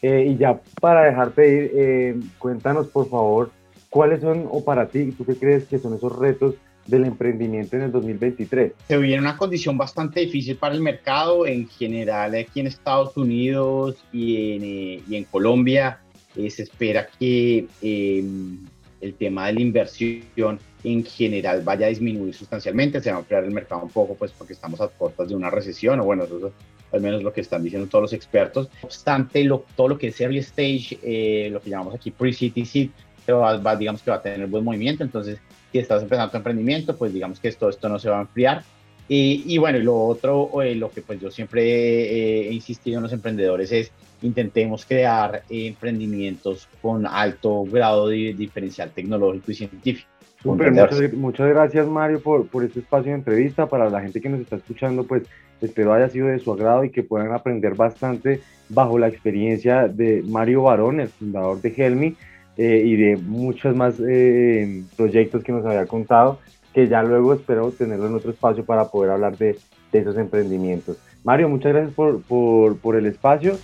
Eh, 0.03 0.27
y 0.31 0.38
ya 0.38 0.60
para 0.81 1.05
dejarte 1.05 1.48
ir, 1.48 1.72
eh, 1.74 2.15
cuéntanos 2.38 2.88
por 2.88 3.10
favor 3.10 3.51
cuáles 3.89 4.19
son, 4.19 4.48
o 4.51 4.63
para 4.63 4.88
ti, 4.88 5.13
¿tú 5.13 5.25
qué 5.25 5.36
crees 5.36 5.63
que 5.63 5.79
son 5.79 5.95
esos 5.95 6.17
retos 6.19 6.55
del 6.88 7.05
emprendimiento 7.05 7.77
en 7.77 7.83
el 7.83 7.91
2023? 7.91 8.74
Se 8.88 8.98
viene 8.98 9.22
una 9.22 9.38
condición 9.38 9.77
bastante 9.77 10.19
difícil 10.19 10.57
para 10.57 10.75
el 10.75 10.81
mercado 10.81 11.48
en 11.48 11.69
general 11.69 12.36
aquí 12.36 12.60
en 12.60 12.67
Estados 12.67 13.15
Unidos 13.15 14.03
y 14.12 14.55
en, 14.55 15.13
eh, 15.13 15.25
Colombia 15.31 16.00
eh, 16.36 16.50
se 16.50 16.63
espera 16.63 17.07
que 17.17 17.67
em, 17.81 18.57
el 19.00 19.13
tema 19.13 19.48
de 19.48 19.53
la 19.53 19.62
inversión 19.62 20.60
en 20.84 21.06
general 21.06 21.62
vaya 21.62 21.86
a 21.86 21.89
disminuir 21.89 22.34
sustancialmente, 22.34 22.99
se 22.99 23.10
va 23.10 23.17
a 23.17 23.19
ampliar 23.19 23.45
el 23.45 23.51
mercado 23.51 23.84
un 23.84 23.89
poco, 23.89 24.15
pues 24.15 24.32
porque 24.32 24.51
estamos 24.51 24.82
a 24.82 24.89
puertas 24.89 25.30
de 25.30 25.36
una 25.36 25.49
recesión, 25.49 25.99
o 26.01 26.04
bueno, 26.04 26.23
eso 26.23 26.47
es 26.47 26.54
al 26.93 27.01
menos 27.01 27.23
lo 27.23 27.34
que 27.34 27.41
están 27.41 27.63
diciendo 27.63 27.88
todos 27.89 28.03
los 28.03 28.13
expertos. 28.13 28.69
No 28.82 28.88
obstante, 28.88 29.43
lo, 29.43 29.65
todo 29.75 29.89
lo 29.89 29.97
que 29.97 30.08
es 30.08 30.21
early 30.21 30.39
stage, 30.39 30.99
eh, 31.03 31.49
lo 31.51 31.60
que 31.60 31.69
llamamos 31.69 31.95
aquí 31.95 32.12
pre-city 32.12 32.65
seed, 32.65 32.89
va, 33.29 33.75
digamos 33.75 34.01
que 34.01 34.12
va 34.12 34.17
a 34.17 34.21
tener 34.21 34.45
buen 34.47 34.63
movimiento, 34.63 35.03
entonces 35.03 35.39
si 35.71 35.79
estás 35.79 36.03
empezando 36.03 36.32
tu 36.32 36.38
emprendimiento, 36.38 36.95
pues 36.95 37.13
digamos 37.13 37.39
que 37.39 37.47
esto, 37.47 37.69
esto 37.69 37.89
no 37.89 37.97
se 37.97 38.10
va 38.10 38.19
a 38.19 38.21
enfriar. 38.21 38.63
Y, 39.08 39.44
y 39.48 39.58
bueno, 39.58 39.80
lo 39.80 40.02
otro, 40.02 40.62
eh, 40.62 40.76
lo 40.76 40.89
que 40.89 41.02
pues 41.02 41.20
yo 41.20 41.30
siempre 41.30 42.48
he 42.48 42.54
insistido 42.54 42.98
en 42.98 43.04
los 43.04 43.13
emprendedores 43.13 43.72
es 43.72 43.92
intentemos 44.24 44.86
crear 44.86 45.44
emprendimientos 45.50 46.68
con 46.82 47.06
alto 47.06 47.63
grado 47.66 48.08
de 48.08 48.34
diferencial 48.34 48.89
tecnológico 48.92 49.52
y 49.52 49.56
científico. 49.56 50.10
muchas, 50.46 51.50
gracias 51.50 51.88
Mario 51.88 52.22
por, 52.22 52.48
por 52.48 52.63
este 52.63 52.80
espacio 52.80 53.12
de 53.12 53.18
entrevista. 53.18 53.68
Para 53.68 53.89
la 53.89 54.02
gente 54.02 54.22
que 54.22 54.30
nos 54.30 54.42
está 54.42 54.56
escuchando, 54.56 55.04
pues 55.04 55.24
espero 55.62 55.94
haya 55.94 56.10
sido 56.10 56.28
de 56.28 56.39
su 56.39 56.52
agrado 56.52 56.84
y 56.84 56.89
que 56.89 57.04
puedan 57.04 57.34
aprender 57.34 57.76
bastante 57.76 58.42
bajo 58.70 58.98
la 58.98 59.08
experiencia 59.08 59.88
de 59.88 60.24
Mario 60.26 60.63
Barón, 60.63 61.00
el 61.00 61.10
fundador 61.10 61.62
de 61.62 61.74
Helmi, 61.76 62.16
eh, 62.58 62.82
y 62.86 62.96
de 62.96 63.18
muchos 63.18 63.76
más 63.76 63.96
eh, 64.00 64.84
proyectos 64.96 65.44
que 65.44 65.52
nos 65.52 65.66
había 65.66 65.86
contado, 65.86 66.39
que 66.73 66.88
ya 66.88 67.03
luego 67.03 67.33
espero 67.33 67.71
tenerlo 67.71 68.07
en 68.07 68.15
otro 68.15 68.31
espacio 68.31 68.65
para 68.65 68.89
poder 68.89 69.12
hablar 69.12 69.38
de, 69.38 69.57
esos 69.91 70.17
emprendimientos. 70.17 70.97
Mario, 71.23 71.47
muchas 71.49 71.71
gracias 71.71 71.93
por 71.93 72.95
el 72.95 73.05
espacio 73.05 73.57